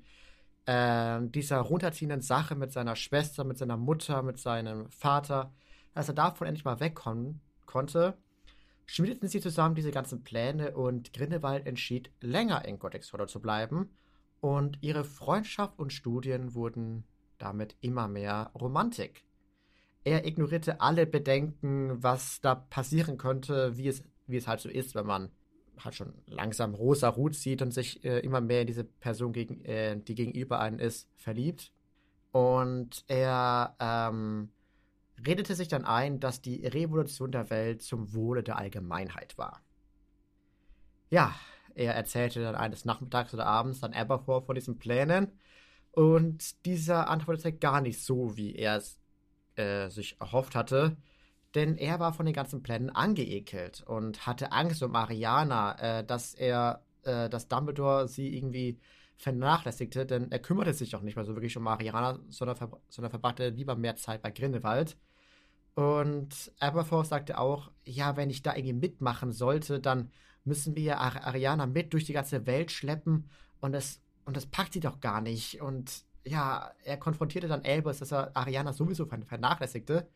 äh, 0.65 1.19
dieser 1.23 1.59
runterziehenden 1.59 2.21
Sache 2.21 2.55
mit 2.55 2.71
seiner 2.71 2.95
Schwester, 2.95 3.43
mit 3.43 3.57
seiner 3.57 3.77
Mutter, 3.77 4.21
mit 4.21 4.37
seinem 4.37 4.89
Vater, 4.91 5.51
dass 5.93 6.07
er 6.07 6.15
davon 6.15 6.47
endlich 6.47 6.65
mal 6.65 6.79
wegkommen 6.79 7.41
konnte, 7.65 8.17
schmiedeten 8.85 9.27
sie 9.27 9.41
zusammen 9.41 9.75
diese 9.75 9.91
ganzen 9.91 10.23
Pläne 10.23 10.75
und 10.75 11.13
Grindelwald 11.13 11.65
entschied, 11.65 12.11
länger 12.21 12.65
in 12.65 12.79
Hollow 12.81 13.25
zu 13.25 13.39
bleiben 13.39 13.89
und 14.41 14.77
ihre 14.81 15.03
Freundschaft 15.03 15.79
und 15.79 15.93
Studien 15.93 16.53
wurden 16.53 17.05
damit 17.37 17.75
immer 17.81 18.07
mehr 18.07 18.51
Romantik. 18.59 19.23
Er 20.03 20.25
ignorierte 20.25 20.81
alle 20.81 21.05
Bedenken, 21.05 22.03
was 22.03 22.41
da 22.41 22.55
passieren 22.55 23.17
könnte, 23.17 23.77
wie 23.77 23.87
es, 23.87 24.03
wie 24.27 24.37
es 24.37 24.47
halt 24.47 24.59
so 24.59 24.69
ist, 24.69 24.95
wenn 24.95 25.05
man 25.05 25.29
halt 25.79 25.95
schon 25.95 26.13
langsam 26.27 26.73
rosa 26.73 27.09
Rot 27.09 27.35
sieht 27.35 27.61
und 27.61 27.73
sich 27.73 28.03
äh, 28.03 28.19
immer 28.19 28.41
mehr 28.41 28.61
in 28.61 28.67
diese 28.67 28.83
Person, 28.83 29.31
gegen, 29.31 29.63
äh, 29.65 29.97
die 29.97 30.15
gegenüber 30.15 30.59
einem 30.59 30.79
ist, 30.79 31.09
verliebt. 31.15 31.71
Und 32.31 33.05
er 33.07 33.75
ähm, 33.79 34.49
redete 35.25 35.55
sich 35.55 35.67
dann 35.67 35.85
ein, 35.85 36.19
dass 36.19 36.41
die 36.41 36.65
Revolution 36.65 37.31
der 37.31 37.49
Welt 37.49 37.81
zum 37.81 38.13
Wohle 38.13 38.43
der 38.43 38.57
Allgemeinheit 38.57 39.37
war. 39.37 39.61
Ja, 41.09 41.33
er 41.75 41.95
erzählte 41.95 42.41
dann 42.41 42.55
eines 42.55 42.85
Nachmittags 42.85 43.33
oder 43.33 43.45
abends 43.45 43.79
dann 43.79 43.93
Aberforth 43.93 44.45
von 44.45 44.55
diesen 44.55 44.77
Plänen 44.77 45.31
und 45.91 46.65
dieser 46.65 47.09
antwortete 47.09 47.53
gar 47.53 47.81
nicht 47.81 48.03
so, 48.03 48.35
wie 48.35 48.55
er 48.55 48.77
es 48.77 48.97
äh, 49.55 49.89
sich 49.89 50.19
erhofft 50.19 50.55
hatte, 50.55 50.97
denn 51.55 51.77
er 51.77 51.99
war 51.99 52.13
von 52.13 52.25
den 52.25 52.33
ganzen 52.33 52.63
Plänen 52.63 52.89
angeekelt 52.89 53.83
und 53.85 54.25
hatte 54.25 54.51
Angst 54.51 54.81
um 54.81 54.95
Ariana, 54.95 55.99
äh, 55.99 56.03
dass 56.03 56.33
er, 56.33 56.83
äh, 57.03 57.29
dass 57.29 57.47
Dumbledore 57.47 58.07
sie 58.07 58.35
irgendwie 58.35 58.79
vernachlässigte, 59.17 60.05
denn 60.05 60.31
er 60.31 60.39
kümmerte 60.39 60.73
sich 60.73 60.95
auch 60.95 61.01
nicht 61.01 61.15
mehr 61.15 61.25
so 61.25 61.35
wirklich 61.35 61.55
um 61.55 61.67
Ariana, 61.67 62.19
sondern, 62.29 62.57
ver 62.57 62.71
sondern 62.89 63.11
verbrachte 63.11 63.49
lieber 63.49 63.75
mehr 63.75 63.95
Zeit 63.95 64.21
bei 64.21 64.31
Grindelwald. 64.31 64.97
Und 65.75 66.51
Aberforth 66.59 67.07
sagte 67.07 67.39
auch, 67.39 67.71
ja, 67.85 68.15
wenn 68.15 68.29
ich 68.29 68.43
da 68.43 68.55
irgendwie 68.55 68.73
mitmachen 68.73 69.31
sollte, 69.31 69.79
dann 69.79 70.11
müssen 70.43 70.75
wir 70.75 70.99
Ar 70.99 71.25
Ariana 71.25 71.65
mit 71.65 71.93
durch 71.93 72.05
die 72.05 72.13
ganze 72.13 72.45
Welt 72.45 72.71
schleppen 72.71 73.29
und 73.59 73.71
das, 73.71 74.01
und 74.25 74.37
das 74.37 74.45
packt 74.45 74.73
sie 74.73 74.79
doch 74.79 74.99
gar 74.99 75.21
nicht. 75.21 75.61
Und 75.61 76.03
ja, 76.25 76.71
er 76.83 76.97
konfrontierte 76.97 77.47
dann 77.47 77.63
Albus, 77.63 77.99
dass 77.99 78.11
er 78.11 78.35
Ariana 78.35 78.73
sowieso 78.73 79.05
vernachlässigte 79.05 80.07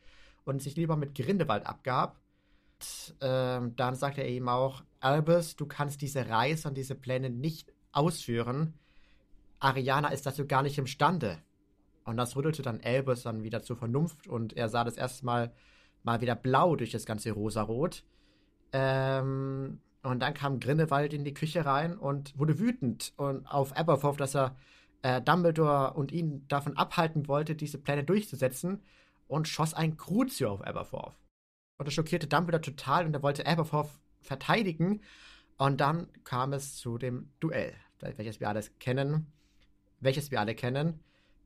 und 0.46 0.62
sich 0.62 0.76
lieber 0.76 0.96
mit 0.96 1.16
Grindelwald 1.16 1.66
abgab. 1.66 2.20
Und, 2.80 3.16
ähm, 3.22 3.76
dann 3.76 3.96
sagte 3.96 4.22
er 4.22 4.30
ihm 4.30 4.48
auch, 4.48 4.84
Albus, 5.00 5.56
du 5.56 5.66
kannst 5.66 6.02
diese 6.02 6.30
Reise 6.30 6.68
und 6.68 6.76
diese 6.76 6.96
Pläne 6.96 7.30
nicht 7.30 7.74
ausführen. 7.92 8.74
Ariana 9.60 10.10
ist 10.10 10.26
dazu 10.26 10.46
gar 10.46 10.62
nicht 10.62 10.78
imstande. 10.78 11.40
Und 12.08 12.16
das 12.16 12.38
rüttelte 12.38 12.62
dann 12.62 12.80
Albus 12.82 13.24
dann 13.24 13.44
wieder 13.44 13.64
zur 13.64 13.76
Vernunft 13.76 14.28
und 14.28 14.56
er 14.56 14.70
sah 14.70 14.86
das 14.86 14.96
erste 14.96 15.26
Mal 15.26 15.52
mal 16.04 16.22
wieder 16.22 16.36
blau 16.36 16.78
durch 16.78 16.92
das 16.92 17.06
ganze 17.06 17.32
Rosarot. 17.32 18.06
Ähm, 18.72 19.82
und 20.04 20.20
dann 20.22 20.34
kam 20.34 20.62
Grindelwald 20.62 21.14
in 21.14 21.26
die 21.26 21.34
Küche 21.34 21.66
rein 21.66 21.98
und 21.98 22.38
wurde 22.40 22.60
wütend 22.60 23.12
und 23.18 23.46
auf 23.46 23.76
Aberforth, 23.76 24.22
dass 24.22 24.38
er 24.38 24.56
äh, 25.02 25.22
Dumbledore 25.22 25.96
und 25.96 26.14
ihn 26.14 26.48
davon 26.48 26.78
abhalten 26.78 27.28
wollte, 27.28 27.56
diese 27.56 27.78
Pläne 27.78 28.06
durchzusetzen 28.06 28.82
und 29.28 29.50
schoss 29.50 29.74
ein 29.74 29.98
Crucio 29.98 30.50
auf 30.50 30.66
Aberforth. 30.66 31.18
Und 31.78 31.88
das 31.88 31.94
schockierte 31.94 32.28
Dumbledore 32.28 32.62
total 32.62 33.06
und 33.06 33.14
er 33.16 33.22
wollte 33.22 33.46
Aberforth 33.46 33.90
verteidigen. 34.22 35.02
Und 35.58 35.82
dann 35.82 36.08
kam 36.24 36.54
es 36.54 36.78
zu 36.78 36.98
dem 36.98 37.34
Duell, 37.42 37.74
welches 38.00 38.40
wir 38.40 38.48
alle 38.48 38.62
kennen. 38.80 39.28
Welches 40.00 40.32
wir 40.32 40.40
alle 40.40 40.56
kennen. 40.56 41.02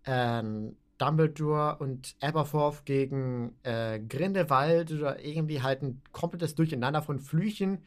Ähm, 0.06 0.76
Dumbledore 0.98 1.78
und 1.78 2.16
Aberforth 2.22 2.86
gegen 2.86 3.56
äh, 3.64 4.00
Grindelwald 4.00 4.92
oder 4.92 5.24
irgendwie 5.24 5.62
halt 5.64 5.82
ein 5.82 6.02
komplettes 6.12 6.54
Durcheinander 6.54 7.02
von 7.02 7.20
Flüchen. 7.20 7.84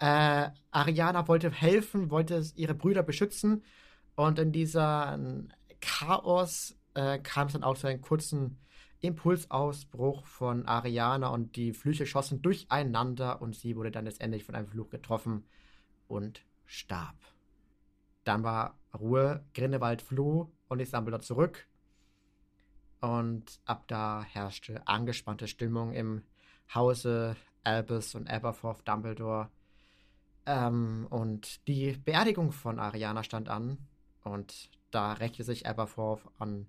Äh, 0.00 0.50
Ariana 0.72 1.28
wollte 1.28 1.52
helfen, 1.52 2.10
wollte 2.10 2.44
ihre 2.56 2.74
Brüder 2.74 3.04
beschützen 3.04 3.62
und 4.16 4.40
in 4.40 4.50
dieser 4.50 5.18
Chaos 5.80 6.76
äh, 6.94 7.18
kam 7.18 7.46
es 7.46 7.52
dann 7.52 7.62
auch 7.62 7.76
zu 7.76 7.86
einem 7.86 8.00
kurzen 8.00 8.58
Impulsausbruch 9.00 10.26
von 10.26 10.66
Ariana 10.66 11.28
und 11.28 11.56
die 11.56 11.72
Flüche 11.72 12.06
schossen 12.06 12.42
durcheinander 12.42 13.42
und 13.42 13.56
sie 13.56 13.76
wurde 13.76 13.90
dann 13.90 14.04
letztendlich 14.04 14.44
von 14.44 14.54
einem 14.54 14.68
Fluch 14.68 14.90
getroffen 14.90 15.44
und 16.06 16.44
starb. 16.64 17.16
Dann 18.24 18.44
war 18.44 18.78
Ruhe, 18.98 19.44
Grindelwald 19.54 20.02
floh 20.02 20.52
und 20.72 20.92
dann 20.92 21.06
wieder 21.06 21.20
zurück. 21.20 21.66
Und 23.00 23.60
ab 23.64 23.84
da 23.88 24.24
herrschte 24.24 24.86
angespannte 24.86 25.48
Stimmung 25.48 25.92
im 25.92 26.22
Hause 26.74 27.36
Albus 27.64 28.14
und 28.14 28.30
Aberforth 28.30 28.86
Dumbledore. 28.86 29.50
Ähm, 30.46 31.06
und 31.10 31.66
die 31.68 31.92
Beerdigung 31.92 32.52
von 32.52 32.78
Ariana 32.78 33.22
stand 33.22 33.48
an. 33.48 33.78
Und 34.24 34.70
da 34.90 35.14
rächte 35.14 35.44
sich 35.44 35.66
Aberforth 35.66 36.22
an 36.38 36.66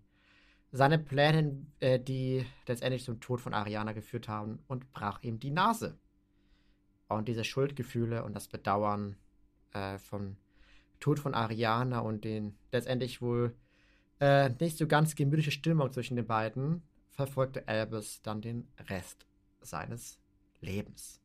seine 0.72 0.98
Pläne, 0.98 1.66
äh, 1.80 2.00
die 2.00 2.46
letztendlich 2.68 3.04
zum 3.04 3.20
Tod 3.20 3.42
von 3.42 3.54
Ariana 3.54 3.94
geführt 3.94 4.28
haben, 4.28 4.60
und 4.68 4.92
brach 4.92 5.22
ihm 5.22 5.40
die 5.40 5.52
Nase. 5.52 6.00
Und 7.08 7.28
diese 7.28 7.44
Schuldgefühle 7.44 8.24
und 8.24 8.34
das 8.34 8.48
Bedauern 8.48 9.18
äh, 9.74 10.00
vom 10.00 10.38
Tod 11.00 11.20
von 11.20 11.36
Ariana 11.36 12.00
und 12.00 12.24
den 12.24 12.58
letztendlich 12.72 13.22
wohl 13.22 13.56
äh, 14.20 14.50
nicht 14.60 14.78
so 14.78 14.88
ganz 14.88 15.16
gemütliche 15.16 15.52
Stimmung 15.52 15.92
zwischen 15.92 16.16
den 16.16 16.28
beiden 16.28 16.84
verfolgte 17.12 17.68
Albus 17.68 18.22
dann 18.22 18.42
den 18.42 18.68
Rest 18.90 19.26
seines 19.62 20.20
Lebens. 20.62 21.22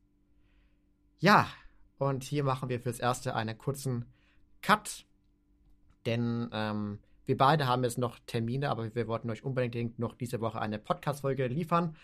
Ja, 1.19 1.49
und 1.97 2.23
hier 2.23 2.43
machen 2.43 2.69
wir 2.69 2.79
fürs 2.79 2.99
Erste 2.99 3.35
einen 3.35 3.57
kurzen 3.57 4.05
Cut, 4.61 5.05
denn 6.05 6.49
ähm, 6.53 6.99
wir 7.25 7.37
beide 7.37 7.67
haben 7.67 7.83
jetzt 7.83 7.97
noch 7.97 8.17
Termine, 8.25 8.69
aber 8.69 8.95
wir 8.95 9.07
wollten 9.07 9.29
euch 9.29 9.43
unbedingt 9.43 9.99
noch 9.99 10.15
diese 10.15 10.41
Woche 10.41 10.59
eine 10.59 10.79
Podcast-Folge 10.79 11.47
liefern. 11.47 11.95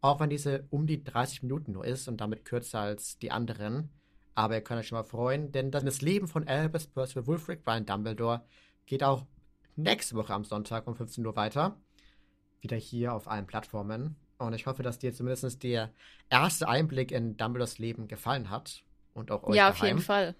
Auch 0.00 0.20
wenn 0.20 0.30
diese 0.30 0.66
um 0.70 0.86
die 0.86 1.04
30 1.04 1.42
Minuten 1.42 1.72
nur 1.72 1.84
ist 1.84 2.08
und 2.08 2.20
damit 2.22 2.46
kürzer 2.46 2.80
als 2.80 3.18
die 3.18 3.30
anderen. 3.30 3.90
Aber 4.34 4.54
ihr 4.54 4.62
könnt 4.62 4.80
euch 4.80 4.88
schon 4.88 4.96
mal 4.96 5.04
freuen, 5.04 5.52
denn 5.52 5.70
das 5.70 6.00
Leben 6.00 6.28
von 6.28 6.48
Albus 6.48 6.86
Percival 6.86 7.26
Wulfric 7.26 7.62
Brian 7.62 7.84
Dumbledore 7.84 8.42
geht 8.86 9.04
auch 9.04 9.26
nächste 9.82 10.16
Woche 10.16 10.34
am 10.34 10.44
Sonntag 10.44 10.86
um 10.86 10.94
15 10.94 11.24
Uhr 11.26 11.36
weiter. 11.36 11.76
Wieder 12.60 12.76
hier 12.76 13.14
auf 13.14 13.28
allen 13.28 13.46
Plattformen. 13.46 14.16
Und 14.38 14.54
ich 14.54 14.66
hoffe, 14.66 14.82
dass 14.82 14.98
dir 14.98 15.12
zumindest 15.12 15.62
der 15.62 15.92
erste 16.30 16.68
Einblick 16.68 17.12
in 17.12 17.36
Dumbledores 17.36 17.78
Leben 17.78 18.08
gefallen 18.08 18.50
hat. 18.50 18.84
Und 19.12 19.30
auch 19.30 19.42
euch 19.44 19.56
Ja, 19.56 19.68
daheim. 19.70 19.80
auf 19.80 19.86
jeden 19.86 20.00
Fall. 20.00 20.34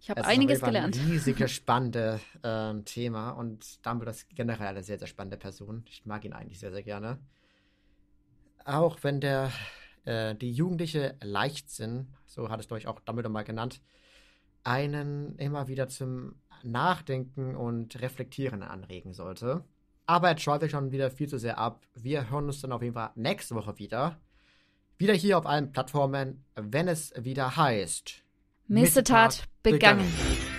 Ich 0.00 0.10
habe 0.10 0.24
einiges 0.24 0.58
ist 0.58 0.64
gelernt. 0.64 0.96
Ein 0.96 1.10
riesiges, 1.10 1.50
spannendes 1.52 2.20
äh, 2.42 2.74
Thema 2.82 3.30
und 3.30 3.84
Dumbledore 3.86 4.16
ist 4.16 4.28
generell 4.34 4.68
eine 4.68 4.82
sehr, 4.82 4.98
sehr 4.98 5.06
spannende 5.08 5.36
Person. 5.36 5.84
Ich 5.88 6.04
mag 6.06 6.24
ihn 6.24 6.32
eigentlich 6.32 6.58
sehr, 6.58 6.72
sehr 6.72 6.82
gerne. 6.82 7.18
Auch 8.64 8.98
wenn 9.02 9.20
der 9.20 9.52
äh, 10.04 10.34
die 10.34 10.52
jugendliche 10.52 11.16
Leichtsinn, 11.22 12.08
so 12.26 12.48
hat 12.48 12.60
es 12.60 12.66
durch 12.66 12.86
auch 12.86 13.00
Dumbledore 13.00 13.32
mal 13.32 13.44
genannt, 13.44 13.80
einen 14.64 15.36
immer 15.36 15.68
wieder 15.68 15.88
zum 15.88 16.34
Nachdenken 16.64 17.56
und 17.56 18.00
Reflektieren 18.00 18.62
anregen 18.62 19.12
sollte. 19.12 19.64
Aber 20.06 20.28
er 20.28 20.38
schweift 20.38 20.70
schon 20.70 20.90
wieder 20.90 21.10
viel 21.10 21.28
zu 21.28 21.38
sehr 21.38 21.58
ab. 21.58 21.86
Wir 21.94 22.30
hören 22.30 22.46
uns 22.46 22.60
dann 22.60 22.72
auf 22.72 22.82
jeden 22.82 22.94
Fall 22.94 23.10
nächste 23.14 23.54
Woche 23.54 23.78
wieder. 23.78 24.18
Wieder 24.98 25.14
hier 25.14 25.38
auf 25.38 25.46
allen 25.46 25.72
Plattformen, 25.72 26.44
wenn 26.54 26.88
es 26.88 27.12
wieder 27.16 27.56
heißt. 27.56 28.22
Missetat 28.68 29.44
begangen. 29.62 30.06
begangen. 30.06 30.52